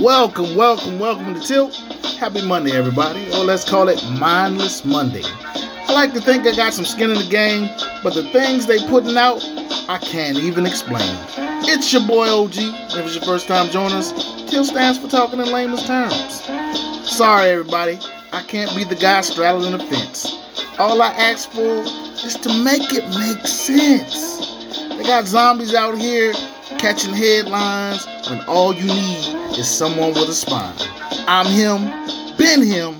[0.00, 1.74] Welcome, welcome, welcome to Tilt.
[2.18, 3.30] Happy Monday, everybody.
[3.34, 5.20] Or let's call it Mindless Monday.
[5.24, 7.68] I like to think I got some skin in the game,
[8.02, 9.44] but the things they putting out,
[9.90, 11.18] I can't even explain.
[11.68, 12.54] It's your boy OG.
[12.56, 14.12] If it's your first time joining us,
[14.50, 16.44] Tilt stands for talking in layman's terms.
[17.06, 17.98] Sorry, everybody.
[18.32, 20.34] I can't be the guy straddling the fence.
[20.78, 21.82] All I ask for
[22.24, 24.48] is to make it make sense.
[24.96, 26.32] They got zombies out here
[26.80, 30.74] catching headlines when all you need is someone with a spine.
[31.28, 31.84] I'm him,
[32.38, 32.94] been him,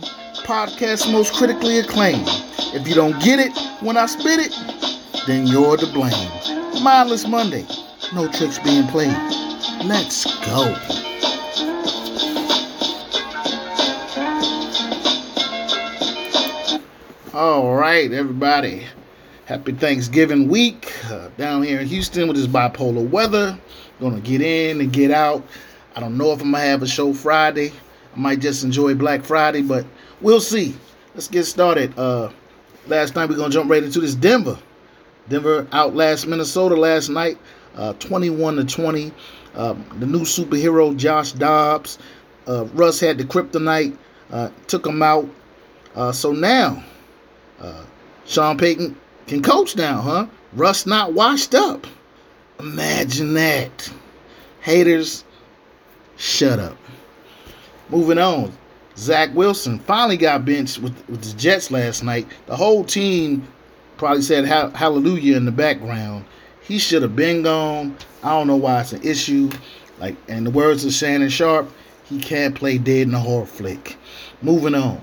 [0.45, 2.27] podcast most critically acclaimed.
[2.75, 4.55] If you don't get it when I spit it,
[5.27, 6.31] then you're to blame.
[6.83, 7.67] Mindless Monday,
[8.15, 9.17] no tricks being played.
[9.87, 10.77] Let's go.
[17.33, 18.85] All right, everybody.
[19.47, 23.59] Happy Thanksgiving week uh, down here in Houston with this bipolar weather.
[24.01, 25.47] Gonna get in and get out.
[25.95, 27.73] I don't know if I'm gonna have a show Friday.
[28.15, 29.85] I might just enjoy Black Friday, but
[30.21, 30.75] we'll see.
[31.15, 31.99] Let's get started.
[31.99, 32.31] Uh,
[32.87, 34.59] last night we're gonna jump right into this Denver.
[35.29, 37.39] Denver outlast Minnesota last night,
[37.77, 39.13] uh, 21 to 20.
[39.55, 41.99] Uh, the new superhero Josh Dobbs.
[42.47, 43.97] Uh, Russ had the kryptonite,
[44.33, 45.29] uh, took him out.
[45.95, 46.83] Uh, so now
[47.61, 47.85] uh,
[48.27, 50.27] Sean Payton can coach now, huh?
[50.55, 51.87] Russ not washed up.
[52.61, 53.91] Imagine that.
[54.61, 55.25] Haters,
[56.19, 56.77] shut up.
[57.89, 58.53] Moving on.
[58.99, 62.27] Zach Wilson finally got benched with, with the Jets last night.
[62.47, 63.49] The whole team
[63.97, 66.27] probably said hallelujah in the background.
[66.61, 67.97] He should have been gone.
[68.23, 69.51] I don't know why it's an issue.
[69.99, 71.71] Like, in the words of Shannon Sharpe,
[72.05, 73.97] he can't play dead in a horror flick.
[74.43, 75.01] Moving on.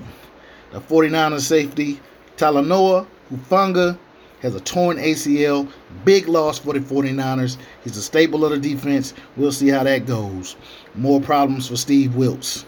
[0.71, 1.99] The 49ers safety
[2.37, 3.97] Talanoa Hufanga
[4.41, 5.69] has a torn ACL.
[6.05, 7.57] Big loss for the 49ers.
[7.83, 9.13] He's a staple of the defense.
[9.35, 10.55] We'll see how that goes.
[10.95, 12.65] More problems for Steve Wilks.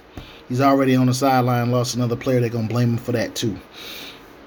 [0.47, 2.39] He's already on the sideline, lost another player.
[2.39, 3.57] They're going to blame him for that, too.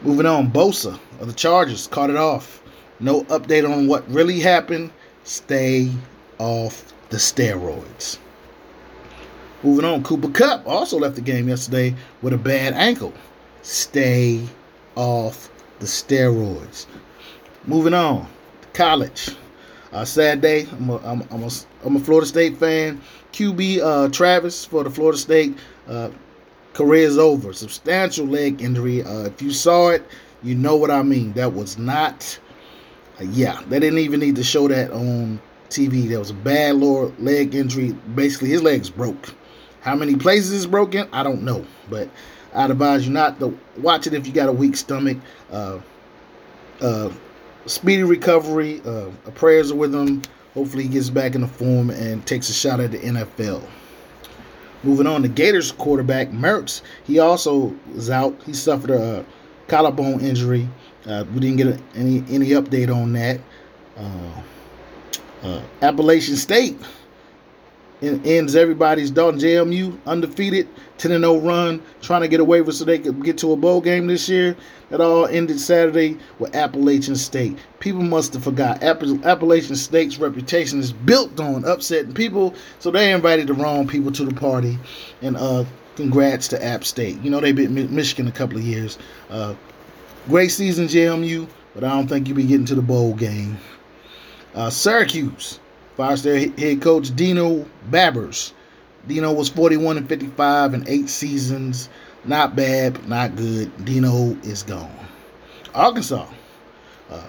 [0.03, 2.61] Moving on, Bosa of the Chargers caught it off.
[2.99, 4.91] No update on what really happened.
[5.23, 5.91] Stay
[6.39, 8.19] off the steroids.
[9.63, 13.13] Moving on, Cooper Kupp also left the game yesterday with a bad ankle.
[13.63, 14.45] Stay
[14.97, 16.87] off the steroids.
[17.65, 18.27] Moving on,
[18.73, 19.31] college.
[19.93, 20.67] Uh, sad day.
[20.73, 21.51] I'm a, I'm, I'm, a,
[21.85, 23.01] I'm a Florida State fan.
[23.33, 25.57] QB uh, Travis for the Florida State
[25.87, 26.11] uh,
[26.73, 27.53] career is over.
[27.53, 29.05] Substantial leg injury.
[29.05, 30.05] Uh, if you saw it,
[30.43, 31.35] you know what I mean.
[31.35, 32.37] That was not.
[33.21, 36.09] Uh, yeah, they didn't even need to show that on TV.
[36.09, 37.93] That was a bad lower leg injury.
[38.17, 39.33] Basically, his legs broke.
[39.83, 41.09] How many places is broken?
[41.13, 42.09] I don't know, but
[42.55, 45.19] I'd advise you not to watch it if you got a weak stomach.
[45.53, 45.79] Uh,
[46.81, 47.11] uh,
[47.67, 48.81] speedy recovery.
[48.85, 50.23] Uh, prayers are with him.
[50.55, 53.63] Hopefully, he gets back in the form and takes a shot at the NFL.
[54.85, 56.83] Moving on, the Gators quarterback Mertz.
[57.05, 58.37] He also is out.
[58.45, 59.25] He suffered a
[59.69, 60.69] collarbone injury.
[61.07, 63.41] Uh, we didn't get any any update on that.
[63.97, 64.43] Uh,
[65.43, 66.79] uh, Appalachian State
[68.03, 70.69] ends everybody's Dalton JMU undefeated
[70.99, 73.81] 10 0 run, trying to get a waiver so they could get to a bowl
[73.81, 74.57] game this year.
[74.91, 77.57] That all ended Saturday with Appalachian State.
[77.81, 83.47] People must have forgot Appalachian State's reputation is built on upsetting people, so they invited
[83.47, 84.79] the wrong people to the party.
[85.23, 85.65] And uh,
[85.97, 87.21] congrats to App State.
[87.23, 88.99] You know they beat Michigan a couple of years.
[89.31, 89.55] Uh,
[90.29, 93.57] great season, JMU, but I don't think you'll be getting to the bowl game.
[94.55, 95.59] Uh, Syracuse
[95.95, 98.53] Star head coach Dino Babers.
[99.07, 101.89] Dino was 41 and 55 in eight seasons.
[102.25, 103.85] Not bad, not good.
[103.85, 104.95] Dino is gone.
[105.75, 106.27] Arkansas.
[107.11, 107.23] Uh,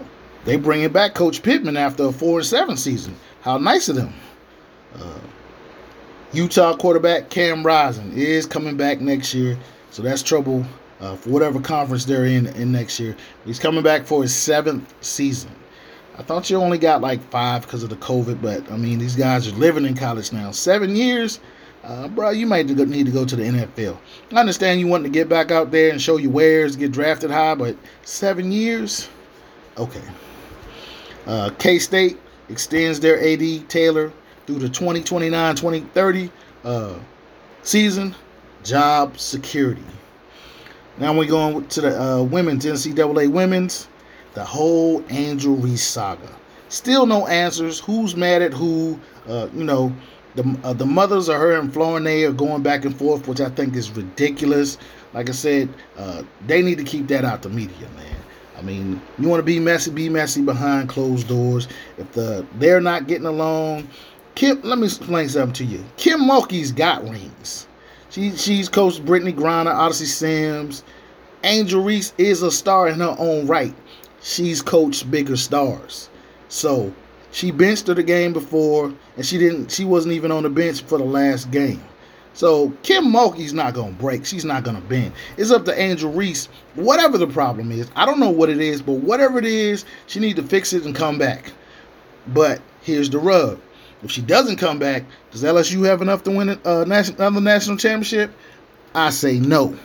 [0.45, 3.15] they bringing back Coach Pittman after a four and seven season.
[3.41, 4.13] How nice of them.
[4.95, 5.19] Uh,
[6.31, 9.57] Utah quarterback Cam Rising is coming back next year,
[9.91, 10.65] so that's trouble
[10.99, 13.15] uh, for whatever conference they're in in next year.
[13.45, 15.51] He's coming back for his seventh season.
[16.17, 19.15] I thought you only got like five because of the COVID, but I mean, these
[19.15, 20.51] guys are living in college now.
[20.51, 21.39] Seven years,
[21.83, 23.97] uh, bro, you might need to go to the NFL.
[24.31, 27.31] I understand you want to get back out there and show your wares, get drafted
[27.31, 29.09] high, but seven years?
[29.77, 30.03] Okay.
[31.25, 32.19] Uh, K State
[32.49, 34.11] extends their AD Taylor
[34.45, 36.29] through the 2029 2030
[36.63, 36.93] uh,
[37.63, 38.15] season.
[38.63, 39.83] Job security.
[40.99, 43.87] Now we're going to the uh, women's NCAA women's
[44.33, 46.29] the whole Angel Reese saga.
[46.69, 47.79] Still no answers.
[47.79, 48.99] Who's mad at who?
[49.27, 49.93] Uh, you know,
[50.35, 53.49] the uh, the mothers of her and Florinay are going back and forth, which I
[53.49, 54.77] think is ridiculous.
[55.13, 58.15] Like I said, uh, they need to keep that out the media, man.
[58.57, 61.67] I mean, you want to be messy, be messy behind closed doors.
[61.97, 63.87] If the they're not getting along,
[64.35, 65.83] Kim, let me explain something to you.
[65.97, 67.67] Kim Mulkey's got rings.
[68.09, 70.83] She she's coached Brittney Griner, Odyssey Sims.
[71.43, 73.75] Angel Reese is a star in her own right.
[74.23, 76.09] She's coached bigger stars.
[76.47, 76.93] So
[77.31, 79.69] she benched her the game before, and she didn't.
[79.69, 81.83] She wasn't even on the bench for the last game.
[82.33, 84.25] So Kim Mulkey's not gonna break.
[84.25, 85.11] She's not gonna bend.
[85.35, 86.47] It's up to Angel Reese.
[86.75, 90.19] Whatever the problem is, I don't know what it is, but whatever it is, she
[90.19, 91.51] need to fix it and come back.
[92.27, 93.59] But here's the rub:
[94.03, 97.41] if she doesn't come back, does LSU have enough to win uh, a national, another
[97.41, 98.31] national championship?
[98.95, 99.77] I say no.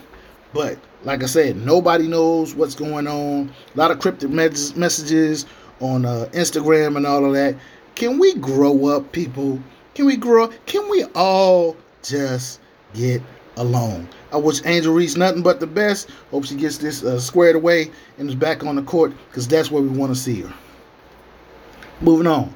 [0.52, 3.52] But like I said, nobody knows what's going on.
[3.74, 5.46] A lot of cryptic messages
[5.80, 7.56] on uh, Instagram and all of that.
[7.94, 9.60] Can we grow up, people?
[9.94, 10.52] Can we grow up?
[10.66, 12.60] Can we all just
[12.94, 13.22] get
[13.56, 14.08] along?
[14.32, 16.10] I wish Angel Reese nothing but the best.
[16.30, 19.70] Hope she gets this uh, squared away and is back on the court because that's
[19.70, 20.52] where we want to see her.
[22.00, 22.54] Moving on.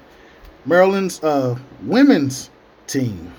[0.66, 2.50] Maryland's uh, women's
[2.86, 3.32] team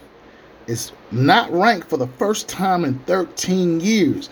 [0.67, 4.29] is not ranked for the first time in 13 years.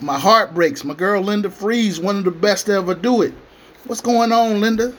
[0.00, 0.84] My heart breaks.
[0.84, 3.32] My girl Linda Frese, one of the best to ever do it.
[3.86, 4.92] What's going on, Linda?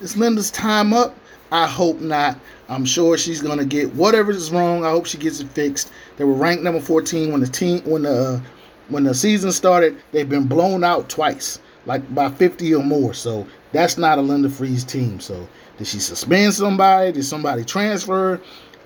[0.00, 1.16] Is Linda's time up?
[1.50, 2.38] I hope not.
[2.68, 4.84] I'm sure she's gonna get whatever is wrong.
[4.84, 5.90] I hope she gets it fixed.
[6.16, 8.42] They were ranked number 14 when the team when the
[8.88, 9.96] when the season started.
[10.12, 13.14] They've been blown out twice, like by 50 or more.
[13.14, 15.18] So that's not a Linda Frese team.
[15.18, 17.12] So did she suspend somebody?
[17.12, 18.40] Did somebody transfer?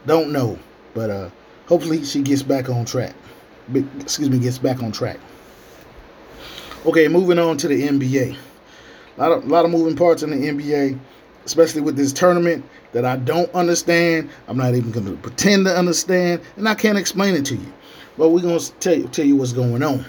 [0.06, 0.58] Don't know.
[0.94, 1.30] But uh,
[1.66, 3.14] hopefully she gets back on track.
[4.00, 5.18] Excuse me, gets back on track.
[6.86, 8.36] Okay, moving on to the NBA.
[9.16, 10.96] A lot of, a lot of moving parts in the NBA,
[11.44, 14.30] especially with this tournament that I don't understand.
[14.46, 17.72] I'm not even going to pretend to understand, and I can't explain it to you.
[18.16, 20.04] But we're going to tell you, tell you what's going on.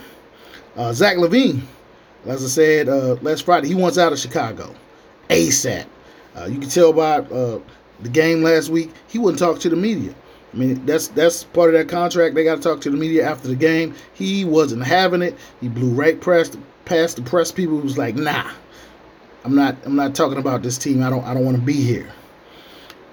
[0.76, 1.64] Uh, Zach LaVine,
[2.28, 4.76] as I said uh, last Friday, he wants out of Chicago
[5.32, 5.88] ASAP.
[6.36, 7.60] Uh, you can tell by uh,
[8.02, 10.14] the game last week, he wouldn't talk to the media.
[10.54, 12.36] I mean, that's that's part of that contract.
[12.36, 13.94] They got to talk to the media after the game.
[14.14, 15.38] He wasn't having it.
[15.62, 17.78] He blew right past past the press people.
[17.78, 18.50] He was like, "Nah,
[19.44, 21.04] I'm not I'm not talking about this team.
[21.04, 22.10] I don't I don't want to be here.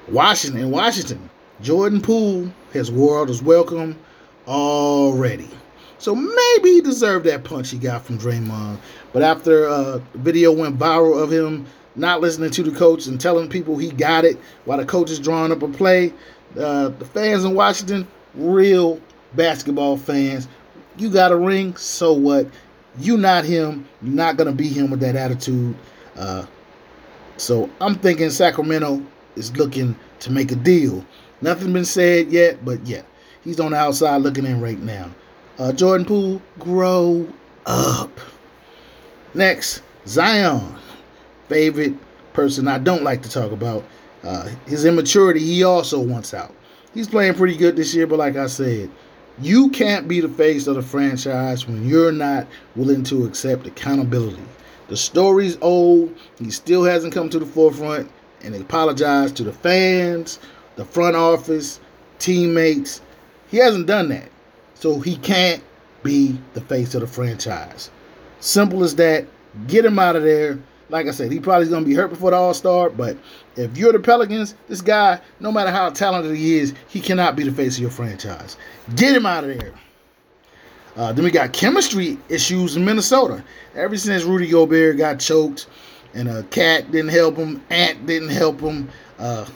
[0.08, 3.98] Washington, Washington, Jordan Poole has world is welcome
[4.46, 5.48] already.
[5.98, 8.78] So maybe he deserved that punch he got from Draymond.
[9.12, 11.66] But after uh, video went viral of him
[11.96, 15.18] not listening to the coach and telling people he got it while the coach is
[15.18, 16.12] drawing up a play,
[16.58, 19.00] uh, the fans in Washington, real
[19.34, 20.48] basketball fans,
[20.96, 22.46] you got a ring, so what?
[22.98, 23.88] You not him.
[24.02, 25.74] You're not gonna be him with that attitude.
[26.16, 26.46] Uh,
[27.36, 29.02] so I'm thinking Sacramento
[29.36, 31.04] is looking to make a deal.
[31.40, 33.02] Nothing been said yet, but yeah,
[33.42, 35.10] he's on the outside looking in right now.
[35.58, 37.26] Uh, Jordan Poole, grow
[37.66, 38.20] up.
[39.34, 40.76] Next, Zion,
[41.48, 41.94] favorite
[42.32, 43.84] person I don't like to talk about.
[44.24, 46.54] Uh, his immaturity, he also wants out.
[46.94, 48.90] He's playing pretty good this year, but like I said,
[49.40, 54.42] you can't be the face of the franchise when you're not willing to accept accountability.
[54.88, 56.14] The story's old.
[56.38, 58.10] He still hasn't come to the forefront
[58.42, 60.38] and apologized to the fans,
[60.76, 61.80] the front office,
[62.18, 63.00] teammates.
[63.48, 64.28] He hasn't done that.
[64.74, 65.62] So he can't
[66.02, 67.90] be the face of the franchise.
[68.40, 69.26] Simple as that.
[69.66, 70.58] Get him out of there.
[70.90, 73.16] Like I said, he probably going to be hurt before the All Star, but
[73.56, 77.42] if you're the Pelicans, this guy, no matter how talented he is, he cannot be
[77.42, 78.56] the face of your franchise.
[78.96, 79.72] Get him out of there.
[80.96, 83.42] Uh, then we got chemistry issues in Minnesota.
[83.74, 85.66] Ever since Rudy Gobert got choked,
[86.14, 88.88] and uh, Cat didn't help him, Ant didn't help him.
[89.18, 89.46] Uh,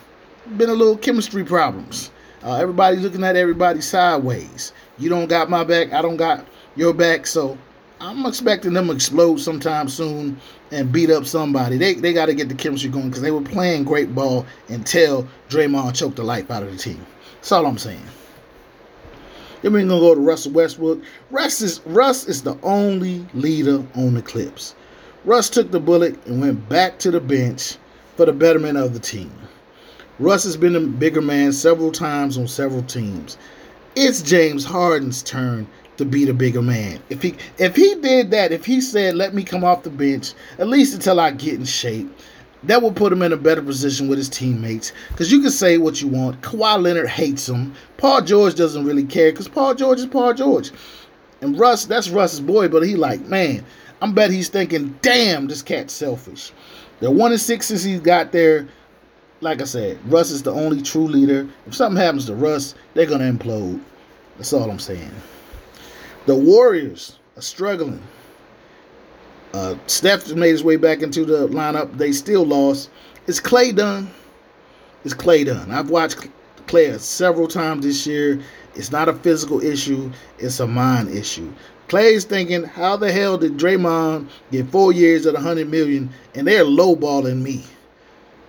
[0.57, 2.11] been a little chemistry problems.
[2.43, 4.73] Uh, everybody's looking at everybody sideways.
[4.97, 6.45] You don't got my back, I don't got
[6.75, 7.57] your back, so
[8.01, 10.39] I'm expecting them to explode sometime soon
[10.71, 11.77] and beat up somebody.
[11.77, 15.27] They they got to get the chemistry going because they were playing great ball until
[15.49, 17.05] Draymond choked the life out of the team.
[17.35, 18.01] That's all I'm saying.
[19.61, 21.01] Then we're gonna go to Russell Westbrook.
[21.31, 24.75] Russ is Russ is the only leader on the Clips.
[25.25, 27.75] Russ took the bullet and went back to the bench
[28.15, 29.31] for the betterment of the team.
[30.19, 33.37] Russ has been a bigger man several times on several teams.
[33.95, 35.67] It's James Harden's turn
[35.99, 36.97] to be the bigger man.
[37.09, 40.33] If he if he did that, if he said, "Let me come off the bench
[40.57, 42.09] at least until I get in shape,"
[42.63, 44.93] that would put him in a better position with his teammates.
[45.09, 46.41] Because you can say what you want.
[46.41, 47.73] Kawhi Leonard hates him.
[47.97, 50.71] Paul George doesn't really care because Paul George is Paul George.
[51.41, 53.65] And Russ, that's Russ's boy, but he like, man,
[54.01, 56.53] I'm bet he's thinking, damn, this cat's selfish.
[57.01, 58.67] The one and six since he got there.
[59.41, 61.47] Like I said, Russ is the only true leader.
[61.67, 63.81] If something happens to Russ, they're gonna implode.
[64.37, 65.11] That's all I'm saying.
[66.29, 68.03] The Warriors are struggling.
[69.51, 71.97] Uh, Steph made his way back into the lineup.
[71.97, 72.91] They still lost.
[73.25, 74.11] Is Clay done?
[75.03, 75.71] Is Clay done?
[75.71, 76.27] I've watched
[76.67, 78.39] Clay several times this year.
[78.75, 81.51] It's not a physical issue, it's a mind issue.
[81.87, 86.63] Clay's thinking, how the hell did Draymond get four years at 100 million and they're
[86.63, 87.63] lowballing me?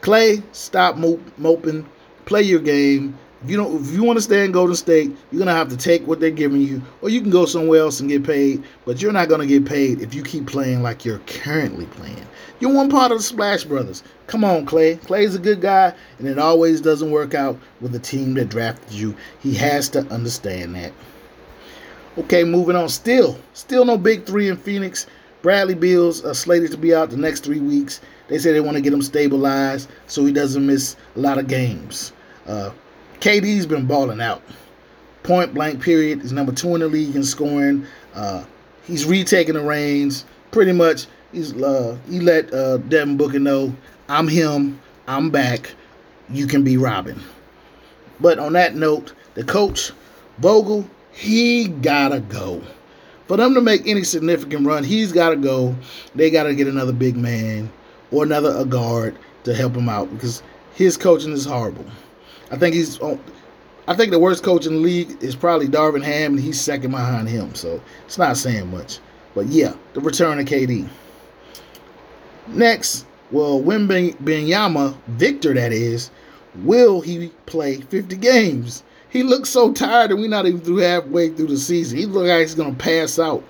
[0.03, 1.89] Clay, stop moping,
[2.27, 3.17] play your game.
[3.43, 5.77] If you don't, if you want to stay in Golden State, you're gonna have to
[5.77, 8.63] take what they're giving you, or you can go somewhere else and get paid.
[8.85, 12.27] But you're not gonna get paid if you keep playing like you're currently playing.
[12.61, 14.03] You're one part of the Splash Brothers.
[14.27, 14.97] Come on, Clay.
[14.97, 18.93] Clay's a good guy, and it always doesn't work out with the team that drafted
[18.93, 19.17] you.
[19.41, 20.93] He has to understand that.
[22.19, 22.91] Okay, moving on.
[22.91, 25.07] Still, still no big three in Phoenix.
[25.41, 28.03] Bradley Beal's are slated to be out the next three weeks.
[28.29, 31.49] They say they want to get him stabilized so he doesn't miss a lot of
[31.49, 32.13] games.
[32.47, 32.71] Uh,
[33.21, 34.43] KD's been balling out.
[35.23, 36.23] Point blank period.
[36.23, 37.87] He's number two in the league in scoring.
[38.15, 38.45] Uh,
[38.85, 40.25] he's retaking the reins.
[40.51, 43.75] Pretty much, he's uh, he let uh, Devin Booker know,
[44.09, 44.81] I'm him.
[45.07, 45.75] I'm back.
[46.31, 47.21] You can be Robin.
[48.21, 49.93] But on that note, the coach,
[50.39, 52.63] Vogel, he gotta go.
[53.29, 55.77] For them to make any significant run, he's gotta go.
[56.15, 57.71] They gotta get another big man
[58.11, 60.43] or another a guard to help him out because
[60.75, 61.85] his coaching is horrible.
[62.51, 63.01] I think he's
[63.89, 66.93] I think the worst coach in the league is probably Darvin Ham, and he's second
[66.93, 67.55] behind him.
[67.55, 69.01] So it's not saying much.
[69.35, 70.89] But yeah, the return of KD.
[72.49, 76.11] Next, well, Wembanyama, Victor that is,
[76.57, 78.83] will he play 50 games?
[79.09, 81.99] He looks so tired, and we're not even through halfway through the season.
[81.99, 83.43] He looks like he's gonna pass out.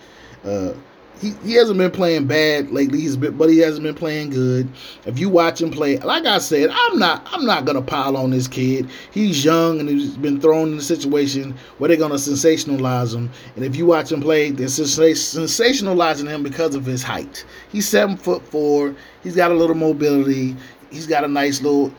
[0.45, 0.73] Uh,
[1.21, 3.01] he, he hasn't been playing bad lately.
[3.01, 4.69] He's been, but he hasn't been playing good.
[5.05, 8.31] If you watch him play, like I said, I'm not I'm not gonna pile on
[8.31, 8.89] this kid.
[9.11, 13.31] He's young and he's been thrown in a situation where they're gonna sensationalize him.
[13.55, 17.45] And if you watch him play, they're sensationalizing him because of his height.
[17.71, 18.95] He's seven foot four.
[19.23, 20.57] He's got a little mobility.
[20.91, 21.93] He's got a nice little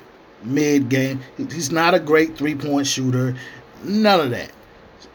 [0.44, 1.22] mid game.
[1.38, 3.36] He's not a great three point shooter.
[3.84, 4.52] None of that.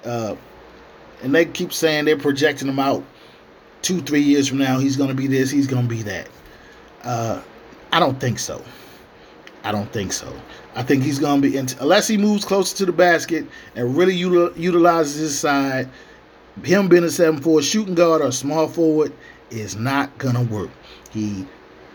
[0.05, 0.37] Uh,
[1.25, 3.03] and they keep saying they're projecting him out
[3.87, 6.29] two, three years from now, he's going to be this, he's going to be that.
[7.05, 7.41] Uh,
[7.93, 8.61] I don't think so.
[9.63, 10.33] I don't think so.
[10.75, 14.17] I think he's going to be, unless he moves closer to the basket and really
[14.17, 15.89] util, utilizes his side,
[16.65, 19.13] him being a 7 4 shooting guard or small forward
[19.51, 20.71] is not going to work.
[21.13, 21.47] He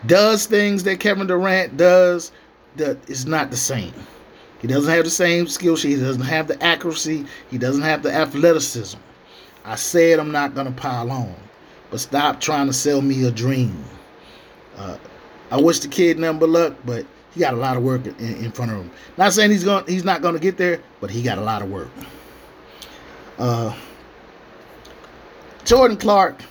[0.06, 2.32] does things that Kevin Durant does
[2.76, 3.92] that is not the same.
[4.62, 5.96] He doesn't have the same skill sheet.
[5.96, 7.26] He doesn't have the accuracy.
[7.50, 8.98] He doesn't have the athleticism.
[9.66, 11.34] I said I'm not going to pile on.
[11.92, 13.84] But stop trying to sell me a dream.
[14.78, 14.96] Uh,
[15.50, 18.16] I wish the kid nothing but luck, but he got a lot of work in,
[18.18, 18.90] in front of him.
[19.18, 21.60] Not saying he's going, he's not going to get there, but he got a lot
[21.60, 21.90] of work.
[23.38, 23.76] Uh,
[25.66, 26.42] Jordan Clark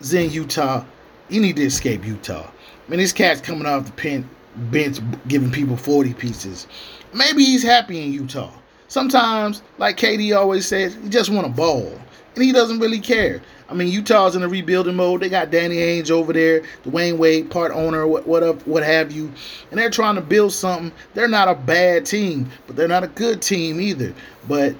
[0.00, 0.84] is in Utah.
[1.28, 2.48] He need to escape Utah.
[2.48, 4.30] I mean, this cat's coming off the pen,
[4.70, 6.68] bench giving people 40 pieces.
[7.12, 8.52] Maybe he's happy in Utah.
[8.86, 11.98] Sometimes, like KD always says, he just want a ball.
[12.36, 13.42] And he doesn't really care.
[13.72, 15.22] I mean, Utah's in a rebuilding mode.
[15.22, 19.10] They got Danny Ainge over there, Dwyane Wade, part owner, what what up, what have
[19.10, 19.32] you,
[19.70, 20.92] and they're trying to build something.
[21.14, 24.14] They're not a bad team, but they're not a good team either.
[24.46, 24.74] But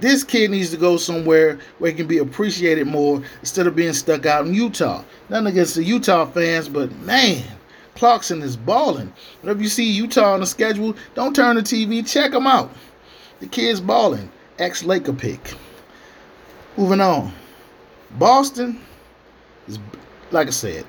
[0.00, 3.94] this kid needs to go somewhere where he can be appreciated more instead of being
[3.94, 5.02] stuck out in Utah.
[5.30, 7.42] Nothing against the Utah fans, but man,
[7.94, 9.10] Clarkson is balling.
[9.40, 12.70] Whenever you see Utah on the schedule, don't turn the TV, check them out.
[13.40, 14.30] The kid's balling.
[14.58, 15.54] Ex Laker pick.
[16.76, 17.32] Moving on.
[18.14, 18.80] Boston
[19.68, 19.78] is
[20.30, 20.84] like I said.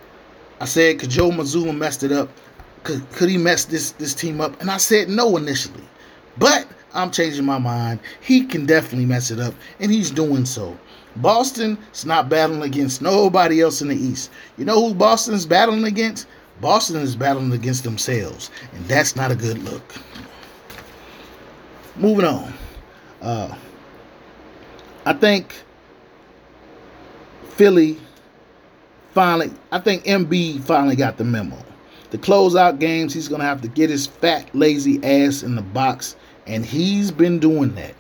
[0.60, 2.30] I said could Joe messed it up?
[2.84, 4.60] Could could he mess this this team up?
[4.62, 5.84] And I said no initially,
[6.38, 8.00] but I'm changing my mind.
[8.22, 10.78] He can definitely mess it up, and he's doing so.
[11.18, 14.32] Boston is not battling against nobody else in the East.
[14.58, 16.28] You know who Boston is battling against?
[16.62, 19.94] Boston is battling against themselves, and that's not a good look.
[21.98, 22.54] Moving on.
[23.22, 23.56] Uh,
[25.06, 25.54] I think
[27.56, 27.98] Philly
[29.14, 31.58] finally, I think MB finally got the memo.
[32.12, 35.62] The closeout games, he's going to have to get his fat, lazy ass in the
[35.62, 37.96] box, and he's been doing that.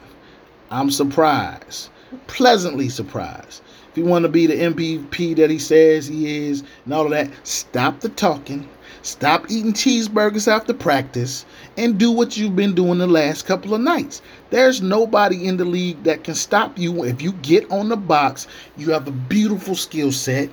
[0.71, 1.89] I'm surprised,
[2.27, 3.61] pleasantly surprised.
[3.89, 7.11] If you want to be the MVP that he says he is and all of
[7.11, 8.67] that, stop the talking,
[9.01, 11.45] stop eating cheeseburgers after practice,
[11.77, 14.21] and do what you've been doing the last couple of nights.
[14.49, 18.47] There's nobody in the league that can stop you if you get on the box.
[18.77, 20.49] You have a beautiful skill set.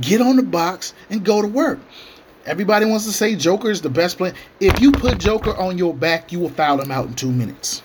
[0.00, 1.78] Get on the box and go to work.
[2.44, 4.34] Everybody wants to say Joker is the best player.
[4.60, 7.82] If you put Joker on your back, you will foul him out in two minutes.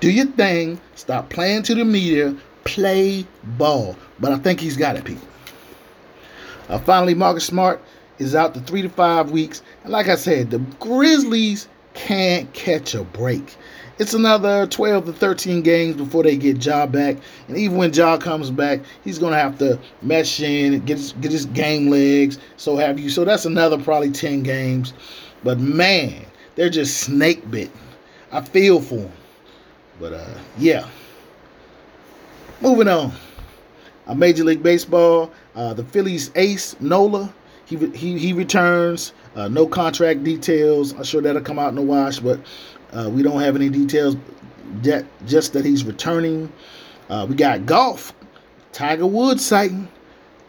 [0.00, 0.80] Do your thing.
[0.94, 3.26] Stop playing to the media play
[3.58, 3.96] ball.
[4.20, 5.26] But I think he's got it, people.
[6.68, 7.80] Uh, finally, Marcus Smart
[8.18, 9.62] is out to three to five weeks.
[9.82, 13.56] And like I said, the Grizzlies can't catch a break.
[13.98, 17.16] It's another 12 to 13 games before they get Ja back.
[17.46, 21.12] And even when Ja comes back, he's going to have to mesh in, get his,
[21.12, 23.08] get his game legs, so have you.
[23.08, 24.94] So that's another probably 10 games.
[25.44, 27.78] But man, they're just snake bitten.
[28.32, 29.12] I feel for them.
[30.00, 30.88] But uh, yeah.
[32.60, 33.12] Moving on.
[34.06, 37.32] Uh, Major League Baseball, uh, the Phillies ace, Nola,
[37.66, 39.12] he, he, he returns.
[39.34, 40.92] Uh, no contract details.
[40.92, 42.40] I'm sure that'll come out in the wash, but
[42.92, 44.16] uh, we don't have any details
[44.82, 46.52] yet, just that he's returning.
[47.08, 48.12] Uh, we got golf.
[48.72, 49.88] Tiger Woods sighting.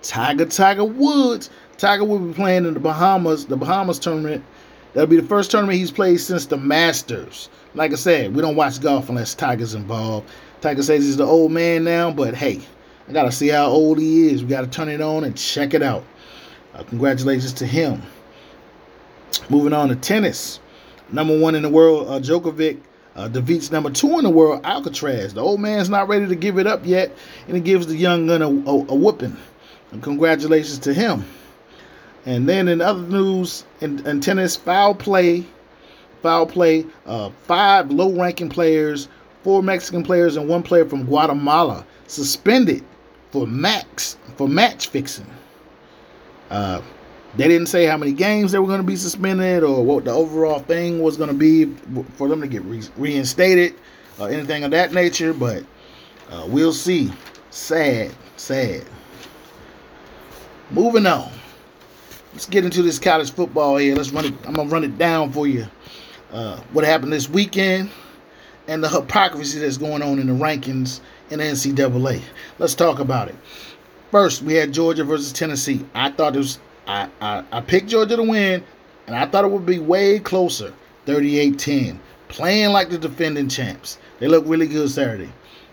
[0.02, 1.50] Tiger, Tiger Woods.
[1.78, 4.44] Tiger will be playing in the Bahamas, the Bahamas tournament.
[4.94, 7.50] That'll be the first tournament he's played since the Masters.
[7.74, 10.30] Like I said, we don't watch golf unless Tiger's involved.
[10.62, 12.62] Tiger says he's the old man now, but hey,
[13.08, 14.44] I gotta see how old he is.
[14.44, 16.04] We gotta turn it on and check it out.
[16.74, 18.02] Uh, congratulations to him.
[19.50, 20.60] Moving on to tennis
[21.12, 22.80] number one in the world, uh, Djokovic,
[23.16, 25.34] uh, defeats number two in the world, Alcaraz.
[25.34, 27.12] The old man's not ready to give it up yet,
[27.48, 29.38] and he gives the young gun a, a, a whooping.
[29.92, 31.24] And congratulations to him.
[32.26, 35.46] And then in other news, in, in tennis, foul play,
[36.24, 39.08] foul play, uh, five low-ranking players,
[39.44, 42.84] four Mexican players, and one player from Guatemala suspended
[43.36, 45.28] for max for match fixing.
[46.50, 46.82] Uh,
[47.36, 50.12] they didn't say how many games they were going to be suspended or what the
[50.12, 51.66] overall thing was going to be
[52.16, 53.76] for them to get re- reinstated
[54.20, 55.66] or anything of that nature, but
[56.30, 57.12] uh, we'll see.
[57.50, 58.86] Sad, sad.
[60.72, 61.30] Moving on.
[62.32, 63.98] Let's get into this college football here.
[63.98, 64.34] Let's run it.
[64.46, 65.68] I'm gonna run it down for you.
[66.32, 67.90] Uh, what happened this weekend
[68.70, 71.02] and the hypocrisy that's going on in the rankings
[71.40, 72.22] in NCAA.
[72.60, 73.36] Let's talk about it.
[74.12, 75.86] First, we had Georgia versus Tennessee.
[75.94, 78.64] I thought it was I, I, I picked Georgia to win,
[79.08, 80.74] and I thought it would be way closer
[81.06, 82.00] 38 10.
[82.28, 84.00] Playing like the defending champs.
[84.20, 85.32] They look really good Saturday.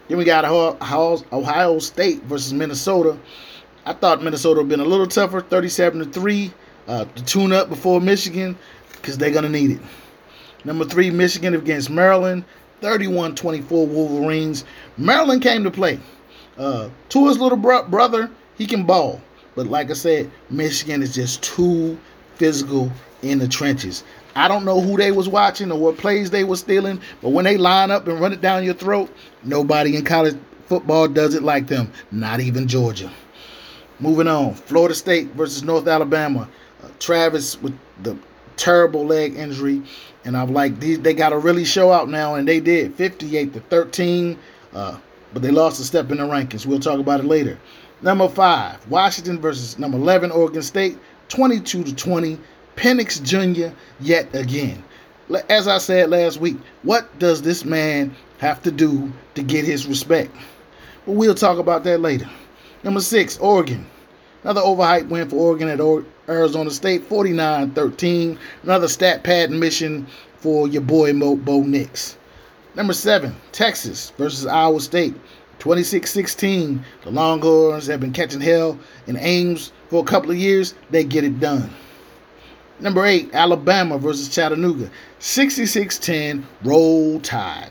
[0.09, 3.19] Then we got Ohio State versus Minnesota.
[3.87, 6.53] I thought Minnesota would have been a little tougher, 37 to 3,
[6.89, 8.57] uh, to tune up before Michigan,
[8.93, 9.81] because they're going to need it.
[10.65, 12.45] Number three, Michigan against Maryland,
[12.83, 14.65] 31 24 Wolverines.
[14.99, 15.99] Maryland came to play.
[16.59, 19.21] Uh, to his little bro- brother, he can ball.
[19.55, 21.99] But like I said, Michigan is just too
[22.37, 22.93] physical
[23.23, 24.05] in the trenches.
[24.35, 27.45] I don't know who they was watching or what plays they were stealing, but when
[27.45, 29.11] they line up and run it down your throat,
[29.45, 31.93] nobody in college football does it like them.
[32.11, 33.11] Not even Georgia.
[34.01, 36.49] Moving on, Florida State versus North Alabama.
[36.83, 38.17] Uh, Travis with the
[38.57, 39.83] terrible leg injury,
[40.25, 43.53] and I'm like, these, they got to really show out now, and they did, 58
[43.55, 44.39] to 13.
[44.73, 44.99] Uh,
[45.33, 46.67] but they lost a step in the rankings.
[46.67, 47.59] We'll talk about it later.
[48.03, 52.39] Number five, Washington versus number 11, Oregon State, 22 to 20.
[52.77, 53.75] Penix Jr.
[54.01, 54.83] yet again.
[55.49, 59.87] As I said last week, what does this man have to do to get his
[59.87, 60.35] respect?
[61.07, 62.29] But we'll talk about that later.
[62.83, 63.87] Number six, Oregon.
[64.43, 65.81] Another overhyped win for Oregon at
[66.33, 68.39] Arizona State, 49 13.
[68.63, 70.07] Another stat pad mission
[70.39, 72.17] for your boy Mo, Bo Nix.
[72.75, 75.15] Number seven, Texas versus Iowa State.
[75.59, 76.85] 26 16.
[77.05, 80.75] The Longhorns have been catching hell in Ames for a couple of years.
[80.91, 81.71] They get it done.
[82.81, 84.91] Number 8, Alabama versus Chattanooga.
[85.21, 86.47] 66 10.
[86.65, 87.71] Roll Tide.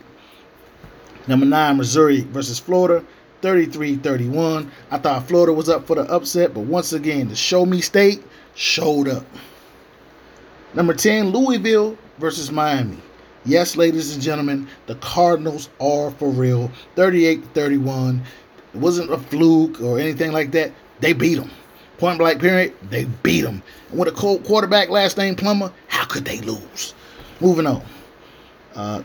[1.27, 3.03] Number 9, Missouri versus Florida.
[3.41, 4.71] 33 31.
[4.91, 8.23] I thought Florida was up for the upset, but once again, the show me state
[8.55, 9.25] showed up.
[10.73, 12.97] Number 10, Louisville versus Miami.
[13.43, 16.71] Yes, ladies and gentlemen, the Cardinals are for real.
[16.95, 18.21] 38 31.
[18.73, 20.71] It wasn't a fluke or anything like that.
[20.99, 21.49] They beat them.
[21.97, 23.61] Point blank period, they beat them.
[23.89, 26.93] And with a cold quarterback last name Plummer, how could they lose?
[27.39, 27.83] Moving on.
[28.75, 29.03] Uh,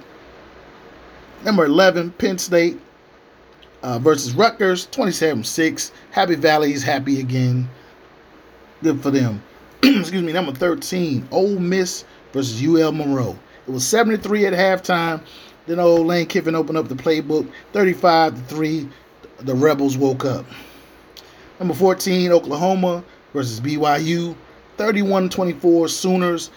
[1.44, 2.78] number 11, Penn State
[3.82, 5.92] uh, versus Rutgers, 27 6.
[6.10, 7.68] Happy Valley's happy again.
[8.86, 9.42] Good for them.
[9.82, 13.36] Excuse me, number 13, Ole Miss versus UL Monroe.
[13.66, 15.20] It was 73 at halftime.
[15.66, 17.50] Then old Lane Kiffin opened up the playbook.
[17.72, 18.88] 35 to 3.
[19.40, 20.46] The Rebels woke up.
[21.58, 24.36] Number 14, Oklahoma versus BYU.
[24.76, 26.52] 31 24 Sooners.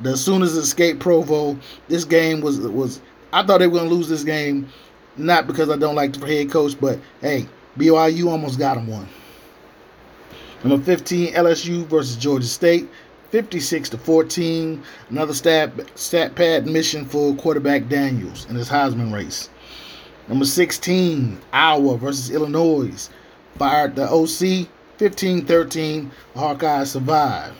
[0.00, 1.58] The Sooners escaped Provo.
[1.88, 3.00] This game was was
[3.32, 4.68] I thought they were gonna lose this game,
[5.16, 7.46] not because I don't like the head coach, but hey,
[7.78, 9.08] BYU almost got him one.
[10.62, 12.88] Number 15, LSU versus Georgia State.
[13.30, 14.82] 56 to 14.
[15.08, 19.48] Another stat, stat pad mission for quarterback Daniels in his Heisman race.
[20.28, 23.08] Number 16, Iowa versus Illinois.
[23.56, 24.68] Fired the OC
[24.98, 26.10] 15 13.
[26.34, 27.54] The Hawkeyes survive.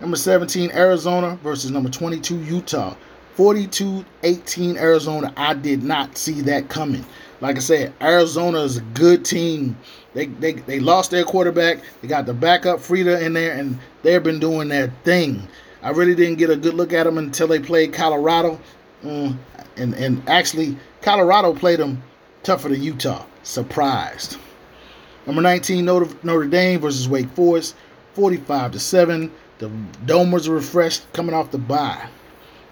[0.00, 2.94] Number 17, Arizona versus number 22, Utah.
[3.36, 5.32] 42-18 Arizona.
[5.36, 7.04] I did not see that coming.
[7.40, 9.76] Like I said, Arizona is a good team.
[10.14, 11.80] They, they they lost their quarterback.
[12.00, 15.46] They got the backup Frida in there, and they've been doing their thing.
[15.82, 18.58] I really didn't get a good look at them until they played Colorado,
[19.04, 19.36] mm,
[19.76, 22.02] and and actually Colorado played them
[22.42, 23.24] tougher than Utah.
[23.42, 24.38] Surprised.
[25.26, 27.76] Number 19 Notre, Notre Dame versus Wake Forest,
[28.14, 29.30] 45 to seven.
[29.58, 29.70] The
[30.04, 32.08] Domers refreshed coming off the bye.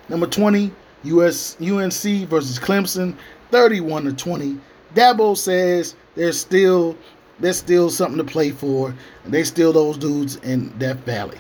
[0.09, 0.71] Number 20
[1.05, 3.17] US UNC versus Clemson,
[3.55, 4.59] 31 to 20.
[4.97, 6.99] Dabo says there's still
[7.39, 11.39] there's still something to play for, and they still those dudes in Death Valley.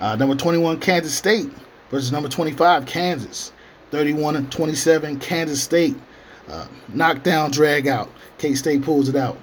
[0.00, 1.48] Uh, number 21 Kansas State
[1.92, 3.52] versus number 25 Kansas,
[3.92, 5.94] 31 to 27 Kansas State.
[6.48, 8.10] Uh, knockdown, drag out.
[8.38, 9.38] K State pulls it out.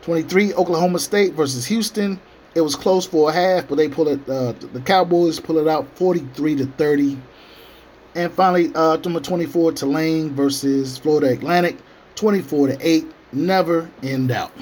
[0.00, 2.18] 23 Oklahoma State versus Houston.
[2.54, 4.26] It was close for a half, but they pull it.
[4.26, 7.18] Uh, the Cowboys pull it out 43 to 30.
[8.14, 11.76] And finally, uh, number 24 Tulane versus Florida Atlantic,
[12.16, 13.06] 24 to 8.
[13.32, 14.52] Never in doubt.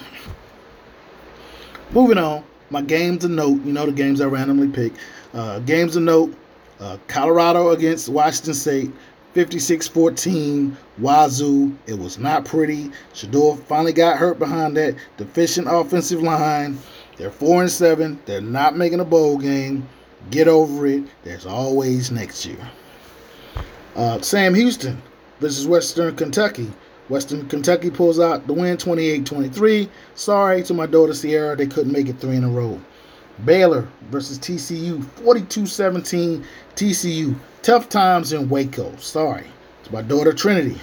[1.93, 3.65] Moving on, my games of note.
[3.65, 4.93] You know the games I randomly pick.
[5.33, 6.35] Uh, games of note:
[6.81, 8.93] uh, Colorado against Washington State,
[9.35, 10.77] 56-14.
[10.99, 11.75] Wazoo.
[11.87, 12.91] It was not pretty.
[13.15, 16.79] Shedeur finally got hurt behind that deficient offensive line.
[17.17, 18.21] They're four and seven.
[18.27, 19.89] They're not making a bowl game.
[20.31, 21.05] Get over it.
[21.25, 22.59] There's always next year.
[23.99, 25.03] Uh, Sam Houston
[25.41, 26.71] versus Western Kentucky.
[27.09, 29.89] Western Kentucky pulls out the win 28 23.
[30.15, 32.81] Sorry to my daughter Sierra, they couldn't make it three in a row.
[33.45, 36.45] Baylor versus TCU 42 17.
[36.77, 38.95] TCU, tough times in Waco.
[38.99, 39.47] Sorry
[39.83, 40.79] to my daughter Trinity.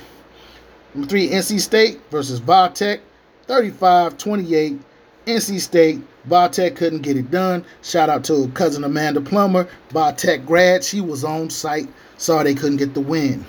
[0.93, 2.99] Number three, NC State versus Vatech
[3.47, 4.78] 35 28.
[5.25, 7.63] NC State, Vatech couldn't get it done.
[7.81, 10.83] Shout out to cousin Amanda Plummer, Vatech grad.
[10.83, 11.88] She was on site.
[12.17, 13.45] Sorry they couldn't get the win.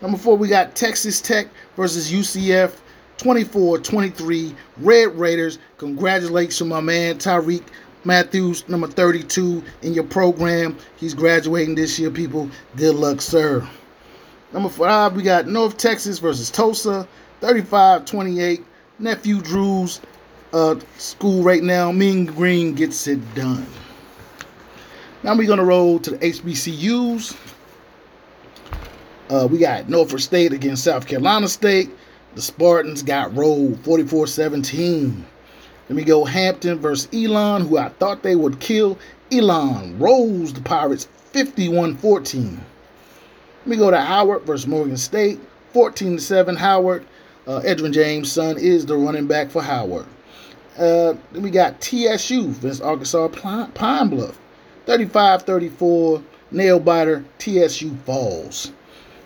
[0.00, 1.46] Number four, we got Texas Tech
[1.76, 2.72] versus UCF
[3.18, 4.54] 24 23.
[4.78, 5.58] Red Raiders.
[5.78, 7.62] Congratulations to my man Tyreek
[8.04, 10.76] Matthews, number 32 in your program.
[10.96, 12.50] He's graduating this year, people.
[12.76, 13.66] Good luck, sir.
[14.52, 17.06] Number five, we got North Texas versus Tulsa
[17.40, 18.64] 35 28.
[18.98, 20.00] Nephew Drew's
[20.52, 21.92] uh, school right now.
[21.92, 23.66] Mean Green gets it done.
[25.22, 27.36] Now we're to roll to the HBCUs.
[29.30, 31.90] Uh, we got Norfolk State against South Carolina State.
[32.34, 35.24] The Spartans got rolled 44 17.
[35.88, 38.98] Let me go Hampton versus Elon, who I thought they would kill.
[39.30, 42.60] Elon rolls the Pirates 51 14.
[43.60, 45.38] Let me go to Howard versus Morgan State
[45.72, 46.56] 14 7.
[46.56, 47.06] Howard.
[47.46, 50.06] Uh, Edgerrin James' son is the running back for Howard.
[50.78, 54.38] Uh, then we got TSU versus Arkansas Pine Bluff
[54.86, 56.22] 35 34.
[56.50, 57.24] Nail biter.
[57.38, 58.72] TSU falls.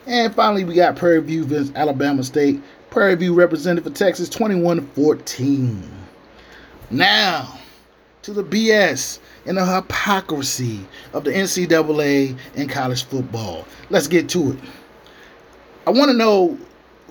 [0.07, 2.61] And finally, we got Prairie View versus Alabama State.
[2.91, 5.91] Prairie View represented for Texas 21 14.
[6.91, 7.59] Now,
[8.23, 10.81] to the BS and the hypocrisy
[11.13, 13.67] of the NCAA and college football.
[13.91, 14.59] Let's get to it.
[15.87, 16.59] I want to know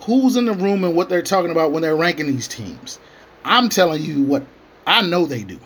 [0.01, 2.99] who's in the room and what they're talking about when they're ranking these teams.
[3.45, 4.43] I'm telling you what
[4.87, 5.59] I know they do.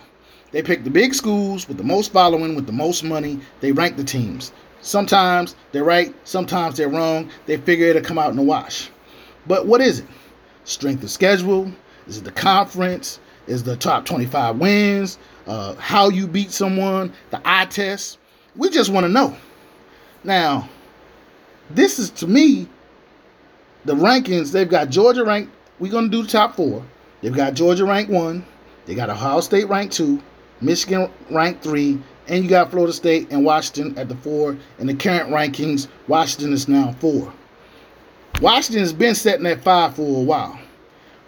[0.52, 3.40] They pick the big schools with the most following, with the most money.
[3.62, 4.52] They rank the teams.
[4.82, 7.30] Sometimes they're right, sometimes they're wrong.
[7.46, 8.90] They figure it'll come out in the wash.
[9.48, 10.06] But what is it?
[10.66, 11.72] Strength of schedule?
[12.06, 13.20] Is it the conference?
[13.48, 15.18] Is the top 25 wins?
[15.48, 17.14] Uh, how you beat someone?
[17.32, 18.18] The eye test?
[18.58, 19.38] We just want to know.
[20.26, 20.68] Now,
[21.70, 22.68] this is to me
[23.86, 24.52] the rankings.
[24.52, 25.54] They've got Georgia ranked.
[25.80, 26.84] We're going to do the top four.
[27.22, 28.46] They've got Georgia ranked one.
[28.86, 30.22] They got Ohio State ranked two.
[30.62, 32.00] Michigan ranked three.
[32.28, 34.56] And you got Florida State and Washington at the four.
[34.78, 37.34] In the current rankings, Washington is now four.
[38.42, 40.60] Washington has been sitting at five for a while.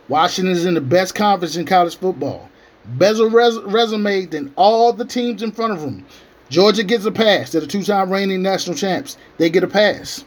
[0.08, 2.50] Washington is in the best conference in college football.
[2.86, 6.06] Better res- resume than all the teams in front of them.
[6.50, 7.52] Georgia gets a pass.
[7.52, 9.18] They're the two-time reigning national champs.
[9.38, 10.26] They get a pass.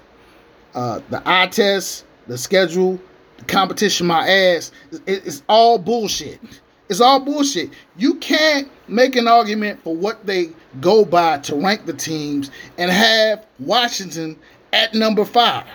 [0.74, 2.98] Uh, the eye test, the schedule,
[3.46, 4.70] competition, my ass.
[5.06, 6.40] It's all bullshit.
[6.88, 7.70] It's all bullshit.
[7.96, 12.90] You can't make an argument for what they go by to rank the teams and
[12.90, 14.38] have Washington
[14.72, 15.66] at number five.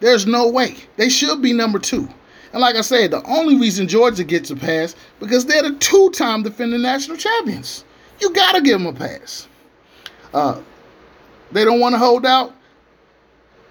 [0.00, 0.76] There's no way.
[0.96, 2.08] They should be number two.
[2.52, 6.42] And like I said, the only reason Georgia gets a pass because they're the two-time
[6.42, 7.84] defending national champions.
[8.20, 9.48] You gotta give them a pass.
[10.32, 10.60] Uh,
[11.52, 12.54] they don't want to hold out.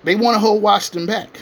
[0.03, 1.41] They want to hold Washington back.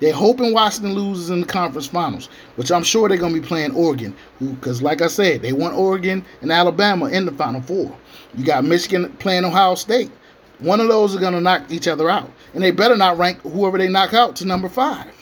[0.00, 3.46] They're hoping Washington loses in the conference finals, which I'm sure they're going to be
[3.46, 7.94] playing Oregon, because, like I said, they want Oregon and Alabama in the Final Four.
[8.34, 10.10] You got Michigan playing Ohio State.
[10.58, 12.30] One of those are going to knock each other out.
[12.54, 15.12] And they better not rank whoever they knock out to number five.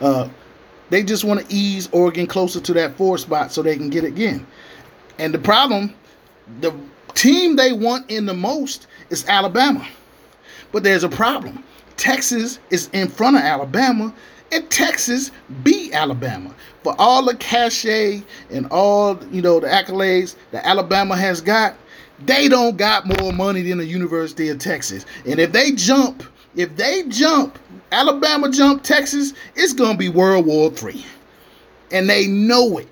[0.00, 0.28] Uh,
[0.88, 4.04] they just want to ease Oregon closer to that four spot so they can get
[4.04, 4.46] it again.
[5.18, 5.94] And the problem,
[6.60, 6.74] the
[7.14, 9.86] team they want in the most is Alabama.
[10.72, 11.62] But there's a problem.
[12.00, 14.14] Texas is in front of Alabama,
[14.52, 15.30] and Texas
[15.62, 16.50] beat Alabama.
[16.82, 21.74] For all the cachet and all you know the accolades that Alabama has got,
[22.24, 25.04] they don't got more money than the University of Texas.
[25.26, 26.24] And if they jump,
[26.56, 27.58] if they jump,
[27.92, 31.04] Alabama jump Texas, it's gonna be World War Three.
[31.92, 32.88] And they know it.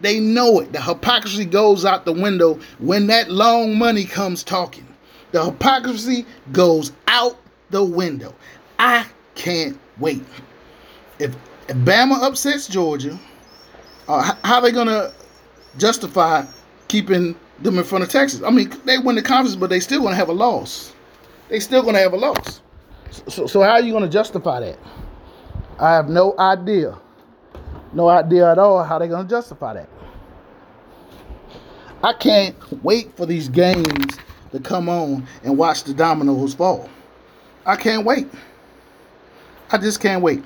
[0.00, 0.72] They know it.
[0.72, 4.88] The hypocrisy goes out the window when that long money comes talking.
[5.30, 7.38] The hypocrisy goes out
[7.70, 8.34] the window.
[8.78, 10.24] I can't wait.
[11.18, 11.34] If,
[11.68, 13.18] if Bama upsets Georgia,
[14.08, 15.12] uh, how are they gonna
[15.76, 16.44] justify
[16.88, 18.42] keeping them in front of Texas?
[18.42, 20.94] I mean, they win the conference, but they still gonna have a loss.
[21.48, 22.62] They still gonna have a loss.
[23.28, 24.78] So, so how are you gonna justify that?
[25.78, 26.98] I have no idea.
[27.92, 29.88] No idea at all how they're gonna justify that.
[32.02, 32.54] I can't
[32.84, 34.18] wait for these games
[34.52, 36.88] to come on and watch the dominoes fall.
[37.68, 38.26] I can't wait.
[39.70, 40.42] I just can't wait.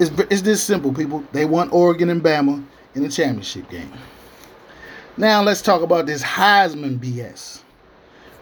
[0.00, 1.22] It's, it's this simple, people.
[1.30, 2.64] They want Oregon and Bama
[2.96, 3.92] in the championship game.
[5.16, 7.62] Now let's talk about this Heisman BS.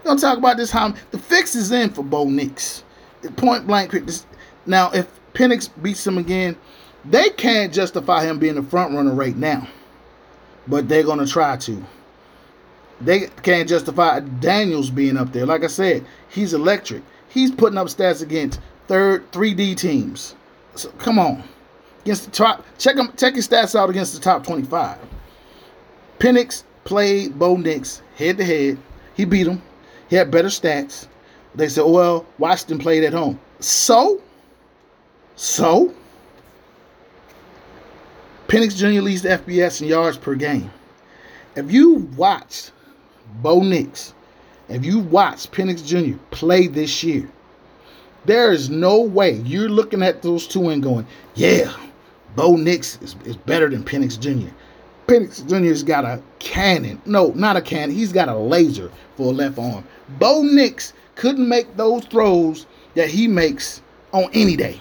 [0.03, 0.71] We're gonna talk about this.
[0.71, 2.83] How the fix is in for Bo Nix.
[3.37, 3.93] Point blank.
[4.65, 6.57] Now, if Penix beats him again,
[7.05, 9.67] they can't justify him being the front runner right now,
[10.67, 11.85] but they're gonna try to.
[13.01, 15.45] They can't justify Daniels being up there.
[15.45, 17.03] Like I said, he's electric.
[17.29, 20.35] He's putting up stats against third 3D teams.
[20.75, 21.43] So come on.
[22.03, 24.97] Against the top check him check his stats out against the top 25.
[26.19, 28.77] Penix played Bo Nix head to head.
[29.15, 29.61] He beat him.
[30.09, 31.07] He had better stats.
[31.55, 33.39] They said, well, Washington played at home.
[33.59, 34.21] So?
[35.35, 35.93] So?
[38.47, 39.01] Penix Jr.
[39.01, 40.69] leads the FBS in yards per game.
[41.55, 42.71] If you watched
[43.41, 44.13] Bo Nix,
[44.69, 46.17] if you watch Penix Jr.
[46.31, 47.29] play this year,
[48.25, 51.75] there is no way you're looking at those two and going, yeah,
[52.35, 54.51] Bo Nix is, is better than Penix Jr.
[55.07, 56.99] Penix Jr.'s got a cannon.
[57.05, 57.95] No, not a cannon.
[57.95, 59.83] He's got a laser for a left arm.
[60.19, 64.79] Bo Nix couldn't make those throws that he makes on any day.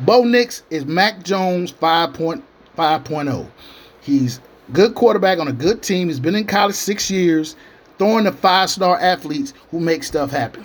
[0.00, 3.48] Bo Nix is Mac Jones 5.5.0.
[4.00, 4.40] He's
[4.72, 6.08] good quarterback on a good team.
[6.08, 7.56] He's been in college six years,
[7.98, 10.64] throwing the five-star athletes who make stuff happen.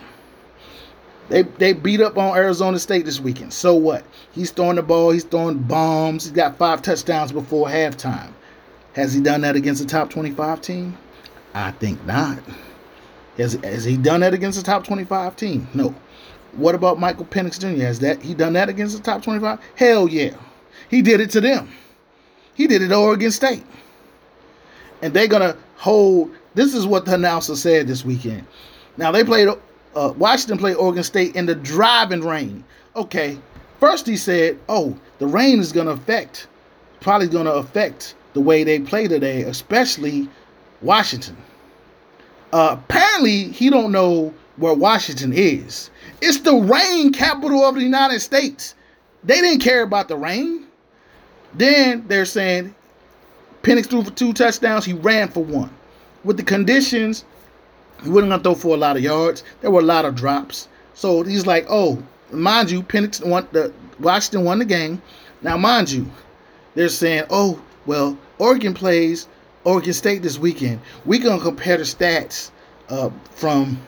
[1.30, 3.54] They they beat up on Arizona State this weekend.
[3.54, 4.04] So what?
[4.34, 5.12] He's throwing the ball.
[5.12, 6.26] He's throwing bombs.
[6.26, 8.34] He's got five touchdowns before halftime.
[8.94, 10.98] Has he done that against a top 25 team?
[11.54, 12.40] I think not.
[13.38, 15.68] Has, has he done that against a top 25 team?
[15.74, 15.96] No.
[16.54, 17.82] What about Michael Penix Jr.?
[17.82, 19.60] Has that he done that against the top 25?
[19.76, 20.36] Hell yeah.
[20.90, 21.70] He did it to them.
[22.54, 23.64] He did it at Oregon State.
[25.02, 28.46] And they're gonna hold this is what the announcer said this weekend.
[28.98, 29.50] Now they played
[29.96, 32.64] uh, Washington played Oregon State in the driving rain.
[32.96, 33.38] Okay,
[33.80, 36.48] first he said, "Oh, the rain is going to affect,
[37.00, 40.30] probably going to affect the way they play today, especially
[40.82, 41.38] Washington."
[42.54, 45.90] Uh, apparently, he don't know where Washington is.
[46.22, 48.76] It's the rain capital of the United States.
[49.24, 50.68] They didn't care about the rain.
[51.54, 52.76] Then they're saying
[53.64, 54.86] Penix threw for two touchdowns.
[54.86, 55.70] He ran for one.
[56.24, 57.26] With the conditions,
[58.04, 59.44] he wasn't gonna throw for a lot of yards.
[59.62, 60.68] There were a lot of drops.
[60.94, 65.02] So he's like, oh, mind you, Penix won the Washington won the game.
[65.42, 66.10] Now, mind you,
[66.76, 69.28] they're saying, oh, well, Oregon plays
[69.64, 70.80] Oregon State this weekend.
[71.06, 72.52] We're gonna compare the stats
[72.90, 73.80] uh, from,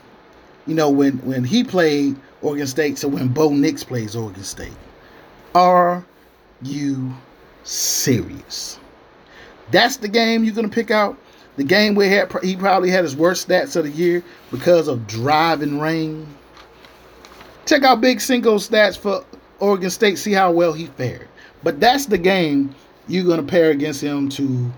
[0.66, 4.72] you know, when when he played Oregon State to when Bo Nix plays Oregon State.
[5.54, 6.04] Are
[6.62, 7.14] you
[7.64, 8.78] serious?
[9.70, 11.16] That's the game you're gonna pick out.
[11.56, 14.88] The game where he, had, he probably had his worst stats of the year because
[14.88, 16.26] of driving rain.
[17.64, 19.24] Check out Big Cinco stats for
[19.60, 21.28] Oregon State, see how well he fared.
[21.62, 22.74] But that's the game
[23.06, 24.72] you're going to pair against him to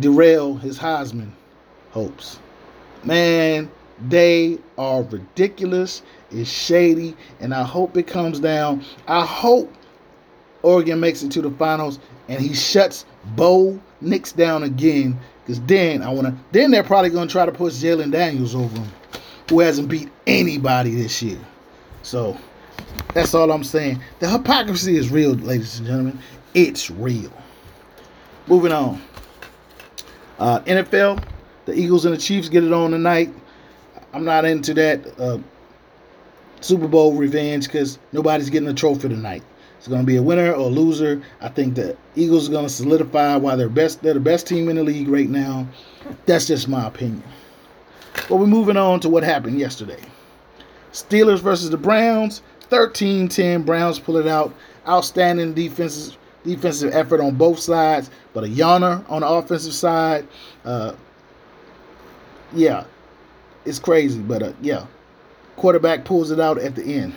[0.00, 1.30] derail his Heisman
[1.90, 2.38] hopes.
[3.04, 3.70] Man,
[4.08, 6.02] they are ridiculous.
[6.30, 8.84] It's shady, and I hope it comes down.
[9.08, 9.72] I hope
[10.62, 13.04] Oregon makes it to the finals and he shuts
[13.36, 16.34] Bo Nix down again because then I want to.
[16.52, 18.88] Then they're probably going to try to push Jalen Daniels over him,
[19.48, 21.38] who hasn't beat anybody this year.
[22.02, 22.36] So
[23.14, 24.00] that's all I'm saying.
[24.18, 26.18] The hypocrisy is real, ladies and gentlemen.
[26.54, 27.32] It's real.
[28.46, 29.00] Moving on.
[30.38, 31.22] Uh, NFL
[31.64, 33.32] the Eagles and the Chiefs get it on tonight.
[34.12, 35.38] I'm not into that uh,
[36.60, 39.42] Super Bowl revenge because nobody's getting a trophy tonight.
[39.82, 41.20] It's going to be a winner or a loser.
[41.40, 44.00] I think the Eagles are going to solidify why they're best.
[44.00, 45.66] They're the best team in the league right now.
[46.24, 47.24] That's just my opinion.
[48.28, 49.98] But we're moving on to what happened yesterday.
[50.92, 52.42] Steelers versus the Browns.
[52.70, 53.66] 13-10.
[53.66, 54.54] Browns pull it out.
[54.86, 60.28] Outstanding defensive defensive effort on both sides, but a yawner on the offensive side.
[60.64, 60.92] Uh,
[62.52, 62.84] yeah,
[63.64, 64.86] it's crazy, but uh, yeah,
[65.56, 67.16] quarterback pulls it out at the end.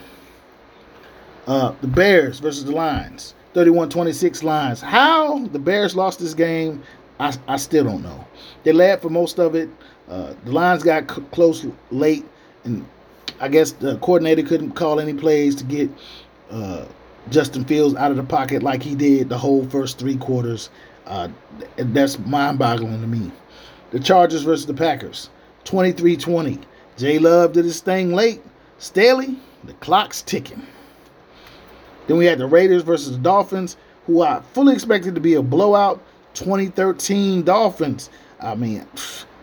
[1.48, 4.82] Uh, the Bears versus the Lions, 31-26 Lions.
[4.82, 6.82] How the Bears lost this game,
[7.20, 8.26] I, I still don't know.
[8.64, 9.70] They led for most of it.
[10.10, 12.26] Uh, the Lions got c- close late,
[12.64, 12.86] and
[13.40, 15.90] I guess the coordinator couldn't call any plays to get
[16.50, 16.86] uh,
[17.30, 20.70] Justin Fields out of the pocket like he did the whole first three quarters.
[21.06, 21.28] Uh,
[21.78, 23.32] that's mind-boggling to me.
[23.92, 25.30] The Chargers versus the Packers,
[25.66, 26.64] 23-20.
[26.98, 28.42] Jay Love did his thing late.
[28.80, 30.66] Staley, the clock's ticking.
[32.08, 35.42] Then we had the Raiders versus the Dolphins, who I fully expected to be a
[35.42, 36.02] blowout.
[36.36, 38.10] 2013 Dolphins.
[38.42, 38.86] I mean,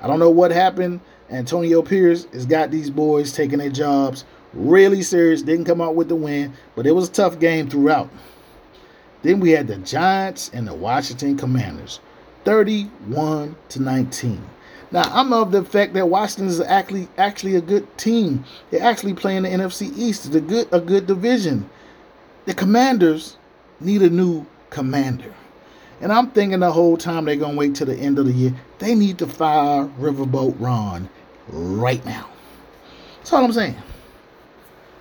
[0.02, 1.00] I don't know what happened.
[1.30, 5.42] Antonio Pierce has got these boys taking their jobs really serious.
[5.42, 8.10] Didn't come out with the win, but it was a tough game throughout.
[9.22, 12.00] Then we had the Giants and the Washington Commanders,
[12.44, 14.44] 31 to 19.
[14.90, 18.44] Now I'm of the fact that Washington is actually actually a good team.
[18.70, 20.26] They're actually playing the NFC East.
[20.26, 21.70] It's a good a good division.
[22.44, 23.36] The Commanders
[23.80, 25.32] need a new commander.
[26.00, 28.54] And I'm thinking the whole time they're gonna wait till the end of the year.
[28.78, 31.08] They need to fire Riverboat Ron
[31.48, 32.28] right now.
[33.18, 33.76] That's all I'm saying.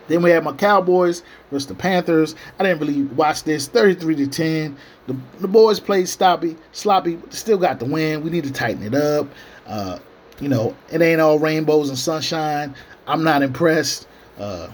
[0.08, 2.36] Then we have my Cowboys versus the Panthers.
[2.60, 3.67] I didn't really watch this.
[3.67, 4.77] 33 to 10.
[5.08, 8.21] The, the boys played sloppy, sloppy, still got the win.
[8.21, 9.27] We need to tighten it up.
[9.65, 9.97] Uh,
[10.39, 12.75] you know, it ain't all rainbows and sunshine.
[13.08, 14.08] I'm not impressed.
[14.38, 14.67] Uh,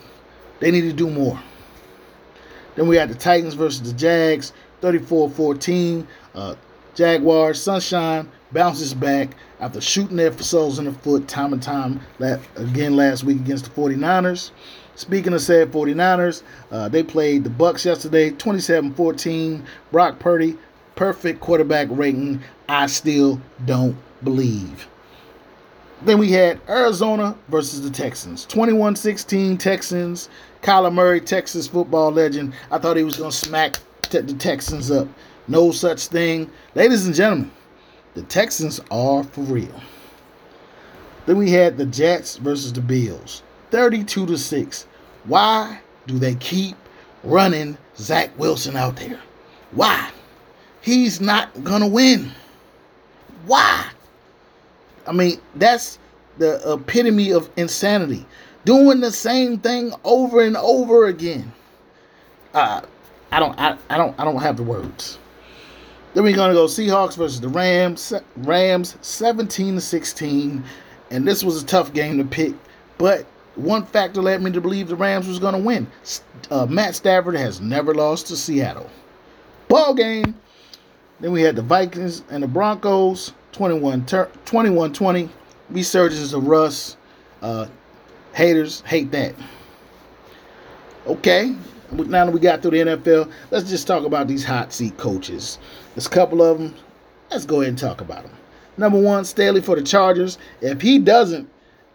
[0.60, 1.40] they need to do more.
[2.78, 6.06] Then we had the Titans versus the Jags, 34-14.
[6.36, 6.56] Uh,
[6.94, 12.00] Jaguars, Sunshine bounces back after shooting their souls in the foot time and time
[12.56, 14.52] again last week against the 49ers.
[14.96, 19.64] Speaking of said 49ers, uh, they played the Bucs yesterday, 27-14.
[19.92, 20.58] Brock Purdy,
[20.96, 22.42] perfect quarterback rating.
[22.70, 24.88] I still don't believe.
[26.04, 28.46] Then we had Arizona versus the Texans.
[28.48, 30.30] 21-16 Texans.
[30.62, 32.54] Kyler Murray, Texas football legend.
[32.72, 33.78] I thought he was going to smack
[34.10, 35.08] the Texans up.
[35.48, 36.50] No such thing.
[36.76, 37.52] Ladies and gentlemen,
[38.14, 39.82] the Texans are for real.
[41.26, 43.44] Then we had the Jets versus the Bills.
[43.72, 44.88] 32 to 6.
[45.26, 46.76] Why do they keep
[47.24, 49.20] running Zach Wilson out there?
[49.72, 50.10] Why?
[50.82, 52.32] He's not going to win.
[53.46, 53.90] Why?
[55.08, 56.00] I mean, that's
[56.38, 58.26] the epitome of insanity.
[58.66, 61.52] Doing the same thing over and over again.
[62.54, 62.82] Uh,
[63.32, 65.20] I don't I, I don't I don't have the words.
[66.14, 68.14] Then we're gonna go Seahawks versus the Rams.
[68.38, 70.64] Rams 17 to 16.
[71.12, 72.54] And this was a tough game to pick,
[72.98, 75.88] but one factor led me to believe the Rams was to win.
[76.52, 78.90] Uh, Matt Stafford has never lost to Seattle.
[79.68, 80.36] Ball game.
[81.20, 85.30] Then we had the Vikings and the Broncos, 21 20.
[85.70, 86.96] Resurgence of Russ.
[87.42, 87.68] Uh,
[88.34, 89.34] haters hate that.
[91.08, 91.56] Okay,
[91.92, 95.58] now that we got through the NFL, let's just talk about these hot seat coaches.
[95.96, 96.76] There's a couple of them.
[97.32, 98.34] Let's go ahead and talk about them.
[98.78, 100.38] Number one, Staley for the Chargers.
[100.62, 101.50] If he doesn't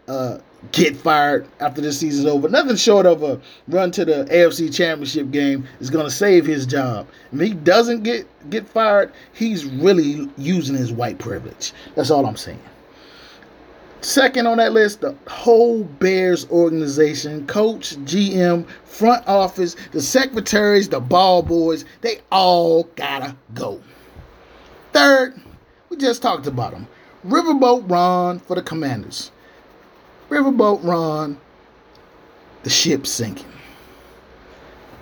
[0.07, 0.39] uh,
[0.71, 2.49] get fired after this season's over.
[2.49, 6.65] Nothing short of a run to the AFC Championship game is going to save his
[6.65, 7.07] job.
[7.31, 11.73] If he doesn't get get fired, he's really using his white privilege.
[11.95, 12.61] That's all I'm saying.
[14.01, 20.99] Second on that list, the whole Bears organization, coach, GM, front office, the secretaries, the
[20.99, 23.79] ball boys, they all gotta go.
[24.91, 25.41] Third,
[25.89, 26.85] we just talked about them.
[27.25, 29.31] Riverboat Ron for the Commanders.
[30.33, 31.37] Riverboat Ron,
[32.63, 33.45] the ship sinking.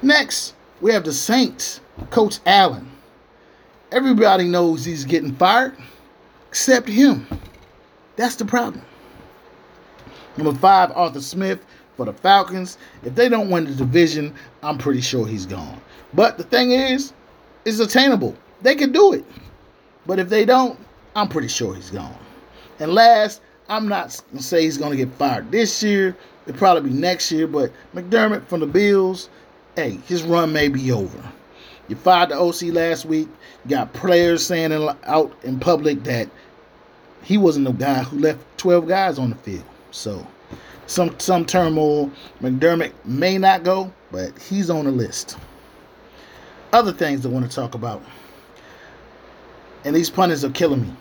[0.02, 1.80] Next, we have the Saints,
[2.10, 2.92] Coach Allen.
[3.94, 5.78] Everybody knows he's getting fired,
[6.50, 7.26] except him.
[8.18, 8.84] That's the problem.
[10.36, 11.66] Number five, Arthur Smith
[11.96, 12.78] for the Falcons.
[13.04, 15.80] If they don't win the division, I'm pretty sure he's gone.
[16.14, 17.14] But the thing is,
[17.64, 18.36] it's attainable.
[18.62, 19.24] They can do it.
[20.06, 20.78] But if they don't,
[21.16, 22.18] I'm pretty sure he's gone.
[22.80, 23.42] And last,
[23.72, 26.18] I'm not gonna say he's gonna get fired this year.
[26.46, 27.48] It'll probably be next year.
[27.48, 29.30] But McDermott from the Bills,
[29.78, 31.24] hey, his run may be over.
[31.88, 33.30] You fired the OC last week.
[33.64, 34.74] You got players saying
[35.06, 36.30] out in public that
[37.24, 39.64] he wasn't the guy who left 12 guys on the field.
[39.92, 40.28] So
[40.86, 42.12] some some turmoil.
[42.42, 45.38] McDermott may not go, but he's on the list.
[46.74, 48.04] Other things I want to talk about.
[49.86, 50.94] And these punters are killing me.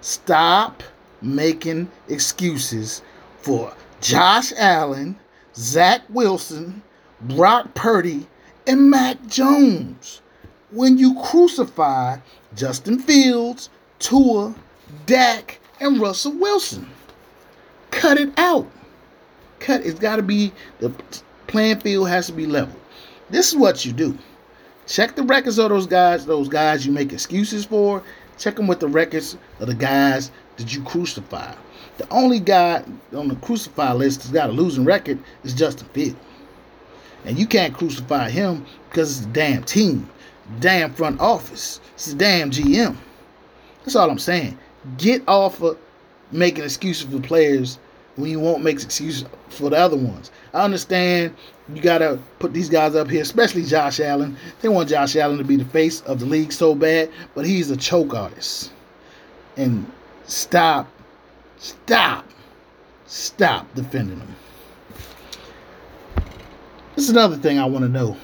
[0.00, 0.84] Stop
[1.24, 3.02] making excuses
[3.38, 5.16] for Josh Allen,
[5.54, 6.82] Zach Wilson,
[7.22, 8.26] Brock Purdy,
[8.66, 10.20] and Mac Jones
[10.70, 12.16] when you crucify
[12.54, 14.54] Justin Fields, Tua,
[15.06, 16.88] Dak, and Russell Wilson.
[17.90, 18.70] Cut it out.
[19.60, 19.84] Cut.
[19.86, 20.90] It's got to be the
[21.46, 22.74] playing field has to be level.
[23.30, 24.18] This is what you do.
[24.86, 26.26] Check the records of those guys.
[26.26, 28.02] Those guys you make excuses for.
[28.36, 31.54] Check them with the records of the guys that you crucify.
[31.98, 32.82] The only guy
[33.14, 36.16] on the crucify list that's got a losing record is Justin Fields.
[37.24, 40.08] And you can't crucify him because it's a damn team,
[40.60, 42.96] damn front office, it's a damn GM.
[43.84, 44.58] That's all I'm saying.
[44.98, 45.78] Get off of
[46.32, 47.78] making excuses for players
[48.16, 50.30] when you won't make excuses for the other ones.
[50.52, 51.34] I understand
[51.72, 54.36] you gotta put these guys up here, especially Josh Allen.
[54.60, 57.70] They want Josh Allen to be the face of the league so bad, but he's
[57.70, 58.70] a choke artist.
[59.56, 59.90] And
[60.26, 60.88] stop,
[61.58, 62.24] stop,
[63.06, 64.36] stop defending them.
[66.94, 68.16] This is another thing I want to know.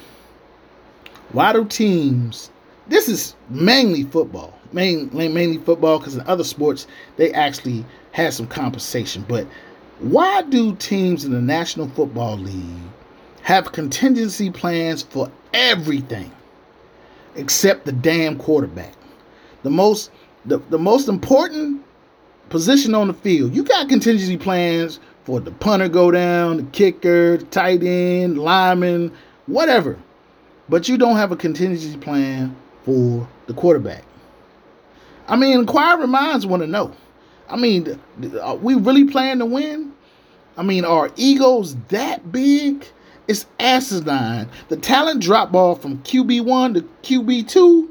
[1.33, 2.51] Why do teams?
[2.89, 6.87] This is mainly football, main, mainly football, because in other sports
[7.17, 9.25] they actually had some compensation.
[9.29, 9.47] But
[10.01, 12.91] why do teams in the National Football League
[13.43, 16.33] have contingency plans for everything
[17.37, 18.95] except the damn quarterback?
[19.63, 20.11] The most
[20.47, 21.85] the, the most important
[22.51, 23.55] position on the field.
[23.55, 29.13] You got contingency plans for the punter go down, the kicker, the tight end, lineman,
[29.47, 29.99] whatever.
[30.69, 34.05] But you don't have a contingency plan for the quarterback.
[35.29, 36.93] I mean, inquiring minds want to know.
[37.49, 37.99] I mean,
[38.43, 39.93] are we really playing to win?
[40.57, 42.85] I mean, are egos that big?
[43.29, 44.49] It's asinine.
[44.69, 47.89] The talent drop off from QB1 to QB2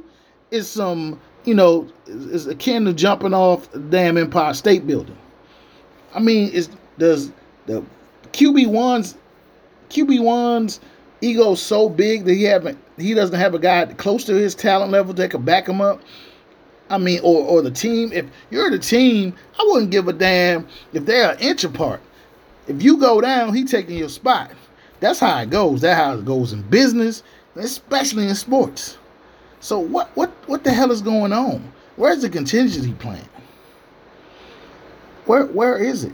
[0.52, 1.20] is some,
[1.50, 5.18] you know, is akin to jumping off the damn Empire State Building.
[6.14, 6.70] I mean, is
[7.00, 7.32] does
[7.66, 7.84] the
[8.34, 9.18] QB1's
[9.90, 10.80] QB1's
[11.22, 14.92] ego so big that he haven't he doesn't have a guy close to his talent
[14.92, 16.02] level that could back him up?
[16.92, 18.14] I mean, or or the team.
[18.14, 22.00] If you're the team, I wouldn't give a damn if they're an inch apart.
[22.68, 24.52] If you go down, he taking your spot.
[25.00, 25.82] That's how it goes.
[25.82, 27.24] That's how it goes in business,
[27.56, 28.99] especially in sports.
[29.60, 31.72] So what what what the hell is going on?
[31.96, 33.26] Where's the contingency plan?
[35.26, 36.14] Where where is it?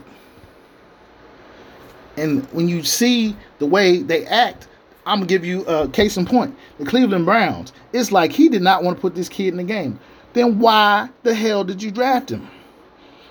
[2.16, 4.68] And when you see the way they act,
[5.04, 6.56] I'm gonna give you a case in point.
[6.78, 7.72] The Cleveland Browns.
[7.92, 9.98] It's like he did not want to put this kid in the game
[10.36, 12.46] then why the hell did you draft him?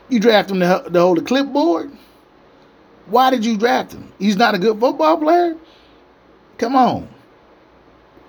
[0.10, 1.92] You draft him to, to hold a clipboard?
[3.06, 4.12] Why did you draft him?
[4.18, 5.56] He's not a good football player?
[6.58, 7.08] Come on.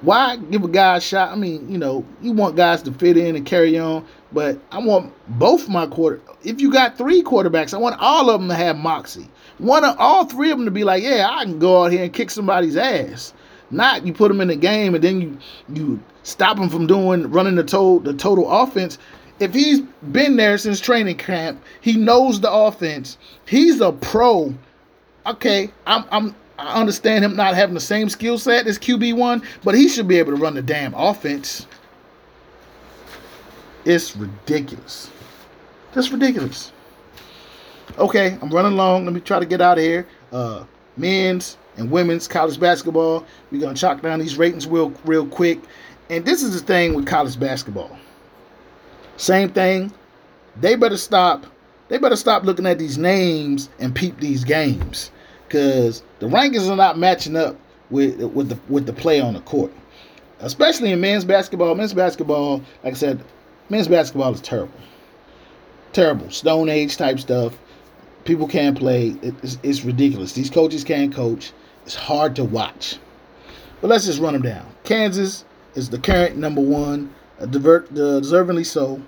[0.02, 1.32] Why give a guy a shot?
[1.32, 4.78] I mean, you know, you want guys to fit in and carry on, but I
[4.78, 6.20] want both my quarter.
[6.44, 9.28] If you got three quarterbacks, I want all of them to have moxie.
[9.58, 12.04] One of all three of them to be like, yeah, I can go out here
[12.04, 13.32] and kick somebody's ass.
[13.70, 15.38] Not you put them in the game and then you
[15.72, 18.98] you stop him from doing running the total the total offense.
[19.40, 19.80] If he's
[20.12, 23.18] been there since training camp, he knows the offense.
[23.46, 24.54] He's a pro.
[25.26, 29.74] Okay, I'm I'm I understand him not having the same skill set as QB1, but
[29.74, 31.66] he should be able to run the damn offense.
[33.84, 35.10] It's ridiculous.
[35.94, 36.72] Just ridiculous.
[37.98, 39.04] Okay, I'm running long.
[39.04, 40.06] Let me try to get out of here.
[40.32, 40.64] Uh,
[40.96, 43.24] men's and women's college basketball.
[43.50, 45.60] We're gonna chalk down these ratings real real quick.
[46.10, 47.96] And this is the thing with college basketball.
[49.16, 49.92] Same thing.
[50.60, 51.46] They better stop.
[51.88, 55.10] They better stop looking at these names and peep these games,
[55.46, 57.56] because the rankings are not matching up
[57.90, 59.72] with with the with the play on the court.
[60.40, 61.74] Especially in men's basketball.
[61.74, 63.22] Men's basketball, like I said,
[63.70, 64.78] men's basketball is terrible.
[65.92, 66.30] Terrible.
[66.30, 67.56] Stone Age type stuff.
[68.24, 69.16] People can't play.
[69.22, 70.32] It's, it's ridiculous.
[70.32, 71.52] These coaches can't coach.
[71.84, 72.98] It's hard to watch.
[73.80, 74.66] But let's just run them down.
[74.84, 75.44] Kansas
[75.74, 79.00] is the current number one, uh, divert, uh, deservingly so.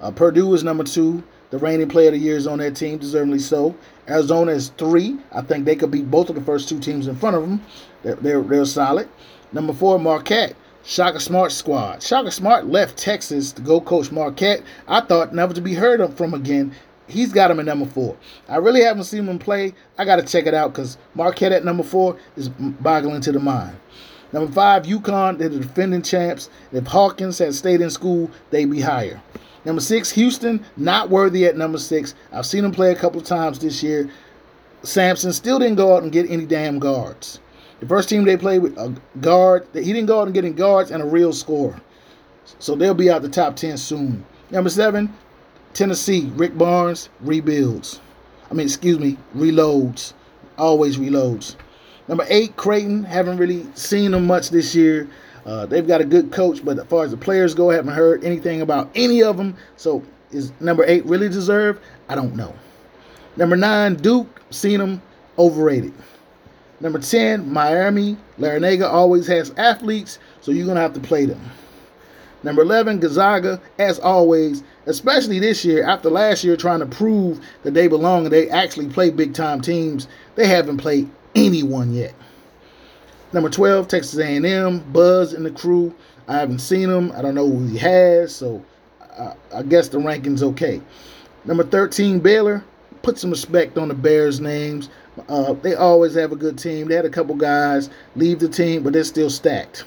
[0.00, 1.22] Uh, Purdue is number two.
[1.52, 3.76] The reigning player of the year is on that team, deservedly so.
[4.08, 5.18] Arizona is three.
[5.30, 7.62] I think they could beat both of the first two teams in front of them.
[8.02, 9.06] They're, they're, they're solid.
[9.52, 10.56] Number four, Marquette.
[10.82, 12.02] Shaka Smart squad.
[12.02, 14.62] Shaka Smart left Texas to go coach Marquette.
[14.88, 16.74] I thought never to be heard of from again
[17.12, 18.16] he's got him at number four.
[18.48, 19.74] I really haven't seen him play.
[19.98, 23.40] I got to check it out because Marquette at number four is boggling to the
[23.40, 23.76] mind.
[24.32, 26.48] Number five, UConn, they're the defending champs.
[26.72, 29.20] If Hawkins had stayed in school, they'd be higher.
[29.64, 32.14] Number six, Houston, not worthy at number six.
[32.32, 34.10] I've seen him play a couple of times this year.
[34.82, 37.38] Sampson still didn't go out and get any damn guards.
[37.80, 40.54] The first team they played with a guard, he didn't go out and get any
[40.54, 41.80] guards and a real score.
[42.58, 44.24] So they'll be out the top 10 soon.
[44.50, 45.12] Number seven,
[45.74, 48.00] Tennessee, Rick Barnes rebuilds.
[48.50, 50.12] I mean, excuse me, reloads.
[50.58, 51.56] Always reloads.
[52.08, 53.04] Number eight, Creighton.
[53.04, 55.08] Haven't really seen them much this year.
[55.44, 57.94] Uh, they've got a good coach, but as far as the players go, I haven't
[57.94, 59.56] heard anything about any of them.
[59.76, 61.80] So is number eight really deserved?
[62.08, 62.54] I don't know.
[63.36, 64.40] Number nine, Duke.
[64.50, 65.02] Seen them
[65.38, 65.92] overrated.
[66.80, 68.16] Number 10, Miami.
[68.38, 71.40] Larranaga always has athletes, so you're going to have to play them.
[72.42, 77.72] Number 11, Gonzaga, as always, especially this year, after last year trying to prove that
[77.72, 82.14] they belong and they actually play big time teams, they haven't played anyone yet.
[83.32, 85.94] Number 12, Texas A&M, Buzz and the crew.
[86.28, 87.12] I haven't seen him.
[87.12, 88.62] I don't know who he has, so
[89.18, 90.82] I, I guess the ranking's okay.
[91.44, 92.62] Number 13, Baylor.
[93.02, 94.90] Put some respect on the Bears' names.
[95.28, 96.88] Uh, they always have a good team.
[96.88, 99.84] They had a couple guys leave the team, but they're still stacked.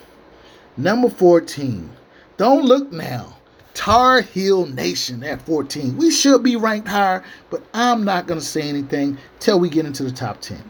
[0.75, 1.89] Number 14,
[2.37, 3.37] don't look now.
[3.73, 5.97] Tar Heel Nation at 14.
[5.97, 9.85] We should be ranked higher, but I'm not going to say anything till we get
[9.85, 10.61] into the top 10.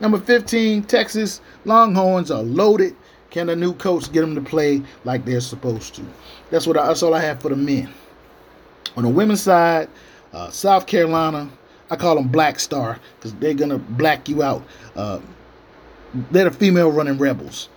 [0.00, 2.94] Number 15, Texas Longhorns are loaded.
[3.30, 6.02] Can the new coach get them to play like they're supposed to?
[6.50, 7.92] That's what I, that's all I have for the men.
[8.96, 9.88] On the women's side,
[10.32, 11.50] uh, South Carolina,
[11.90, 14.62] I call them Black Star because they're gonna black you out.
[14.94, 15.20] Uh,
[16.30, 17.68] they're the female running rebels.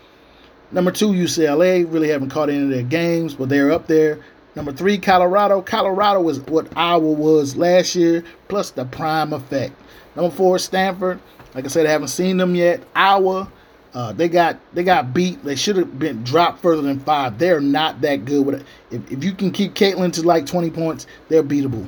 [0.71, 4.19] Number two, UCLA really haven't caught any of their games, but they're up there.
[4.55, 5.61] Number three, Colorado.
[5.61, 9.73] Colorado was what Iowa was last year, plus the prime effect.
[10.15, 11.19] Number four, Stanford.
[11.53, 12.83] Like I said, I haven't seen them yet.
[12.95, 13.51] Iowa,
[13.93, 15.43] uh, they got they got beat.
[15.43, 17.39] They should have been dropped further than five.
[17.39, 18.67] They're not that good with it.
[18.91, 21.87] If, if you can keep Caitlin to like 20 points, they're beatable.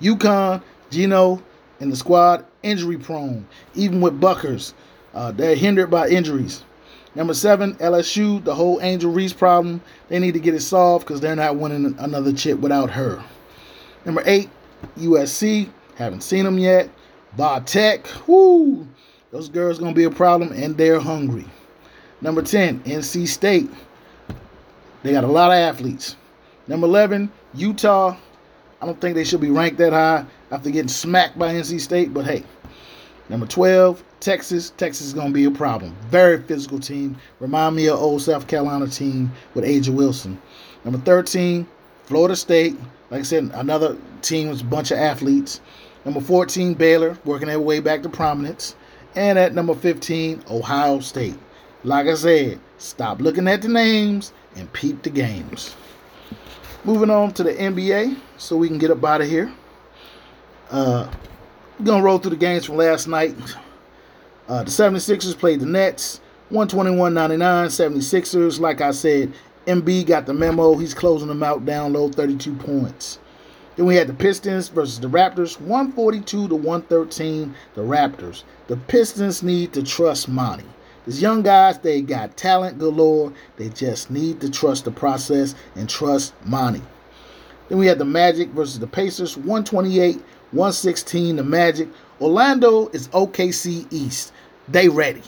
[0.00, 1.42] UConn, Gino,
[1.80, 3.46] and the squad injury prone.
[3.74, 4.74] Even with Bueckers,
[5.14, 6.64] uh, they're hindered by injuries.
[7.14, 9.80] Number seven, LSU, the whole Angel Reese problem.
[10.08, 13.22] They need to get it solved because they're not winning another chip without her.
[14.04, 14.48] Number eight,
[14.98, 15.68] USC.
[15.96, 16.88] Haven't seen them yet.
[17.36, 17.64] Bar.
[18.26, 18.86] Whoo!
[19.30, 21.46] Those girls gonna be a problem, and they're hungry.
[22.20, 23.70] Number 10, NC State.
[25.02, 26.16] They got a lot of athletes.
[26.66, 28.16] Number 11, Utah.
[28.82, 32.12] I don't think they should be ranked that high after getting smacked by NC State,
[32.12, 32.44] but hey.
[33.30, 34.70] Number 12, Texas.
[34.76, 35.96] Texas is going to be a problem.
[36.08, 37.16] Very physical team.
[37.38, 40.40] Remind me of old South Carolina team with A'ja Wilson.
[40.84, 41.66] Number 13,
[42.04, 42.76] Florida State.
[43.10, 45.60] Like I said, another team with a bunch of athletes.
[46.04, 48.74] Number 14, Baylor, working their way back to prominence.
[49.14, 51.38] And at number 15, Ohio State.
[51.84, 55.74] Like I said, stop looking at the names and peep the games.
[56.84, 59.52] Moving on to the NBA so we can get up out of here.
[60.70, 61.10] Uh,
[61.78, 63.34] we're going to roll through the games from last night.
[64.48, 66.20] Uh, the 76ers played the Nets.
[66.50, 68.60] 121.99 76ers.
[68.60, 69.32] Like I said,
[69.66, 70.76] Embiid got the memo.
[70.76, 73.18] He's closing them out down low, 32 points.
[73.76, 77.54] Then we had the Pistons versus the Raptors, 142 to 113.
[77.74, 78.42] The Raptors.
[78.66, 80.64] The Pistons need to trust Monty.
[81.06, 83.32] These young guys, they got talent galore.
[83.56, 86.82] They just need to trust the process and trust Monty.
[87.68, 90.16] Then we had the Magic versus the Pacers, 128,
[90.50, 91.36] 116.
[91.36, 91.88] The Magic.
[92.20, 94.32] Orlando is OKC East.
[94.68, 95.22] They ready.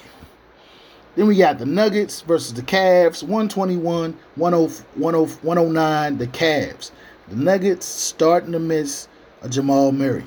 [1.14, 6.18] Then we got the Nuggets versus the Cavs, 121, 109.
[6.18, 6.90] The Cavs.
[7.32, 9.08] The Nuggets starting to miss
[9.40, 10.26] a Jamal Murray.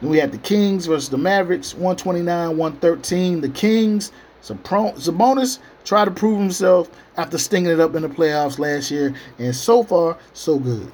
[0.00, 3.42] Then we had the Kings versus the Mavericks, 129, 113.
[3.42, 4.10] The Kings,
[4.42, 9.54] Sabonis tried to prove himself after stinging it up in the playoffs last year, and
[9.54, 10.90] so far, so good.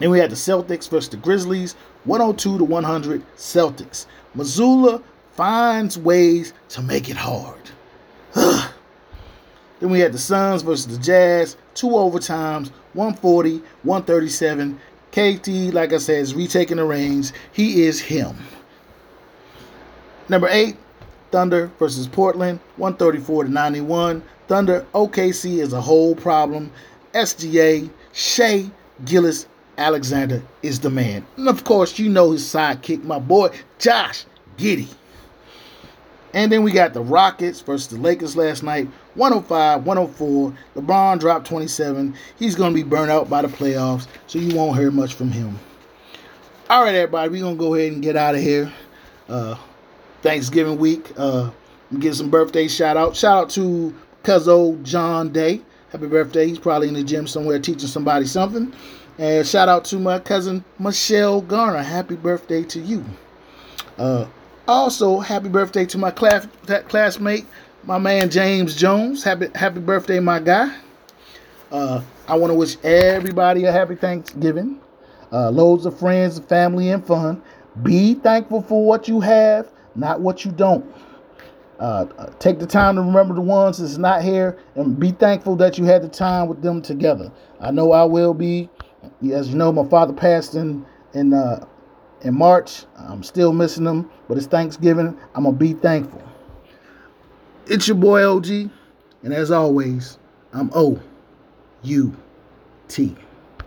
[0.00, 4.06] Then we had the Celtics versus the Grizzlies, 102 to 100 Celtics.
[4.36, 5.00] Mazzulla
[5.34, 7.70] finds ways to make it hard.
[9.82, 14.80] then we had the Suns versus the Jazz, two overtimes, 140, 137.
[15.10, 17.32] KD, like I said, is retaking the reins.
[17.50, 18.36] He is him.
[20.28, 20.76] Number eight,
[21.32, 24.22] Thunder versus Portland, 134 to 91.
[24.46, 26.70] Thunder, OKC is a whole problem.
[27.12, 28.70] SGA, Shai,
[29.04, 31.26] Gillis, Alexander is the man.
[31.36, 33.48] And of course, you know his sidekick, my boy,
[33.80, 34.26] Josh
[34.56, 34.94] Giddey.
[36.34, 38.88] And then we got the Rockets versus the Lakers last night.
[39.14, 40.54] 105, 104.
[40.76, 42.14] LeBron dropped 27.
[42.38, 45.30] He's going to be burnt out by the playoffs, so you won't hear much from
[45.30, 45.58] him.
[46.70, 48.72] All right, everybody, we're going to go ahead and get out of here.
[49.28, 49.56] Uh,
[50.22, 51.10] Thanksgiving week.
[51.16, 51.50] Uh,
[51.98, 53.16] give some birthday shout out.
[53.16, 55.60] Shout out to Cuzzo John Day.
[55.90, 56.46] Happy birthday.
[56.46, 58.72] He's probably in the gym somewhere teaching somebody something.
[59.18, 61.82] And shout out to my cousin Michelle Garner.
[61.82, 63.04] Happy birthday to you.
[63.98, 64.26] Uh,
[64.66, 66.46] also, happy birthday to my class,
[66.88, 67.46] classmate,
[67.84, 69.24] my man James Jones.
[69.24, 70.74] Happy happy birthday, my guy.
[71.70, 74.80] Uh, I want to wish everybody a happy Thanksgiving.
[75.32, 77.42] Uh, loads of friends, family, and fun.
[77.82, 80.84] Be thankful for what you have, not what you don't.
[81.80, 85.56] Uh, uh, take the time to remember the ones that's not here and be thankful
[85.56, 87.32] that you had the time with them together.
[87.60, 88.68] I know I will be.
[89.32, 91.66] As you know, my father passed in in uh,
[92.20, 92.84] in March.
[92.96, 95.18] I'm still missing him, but it's Thanksgiving.
[95.34, 96.22] I'm gonna be thankful.
[97.66, 98.46] It's your boy OG,
[99.22, 100.18] and as always,
[100.52, 101.00] I'm O
[101.82, 102.16] U
[102.88, 103.16] T.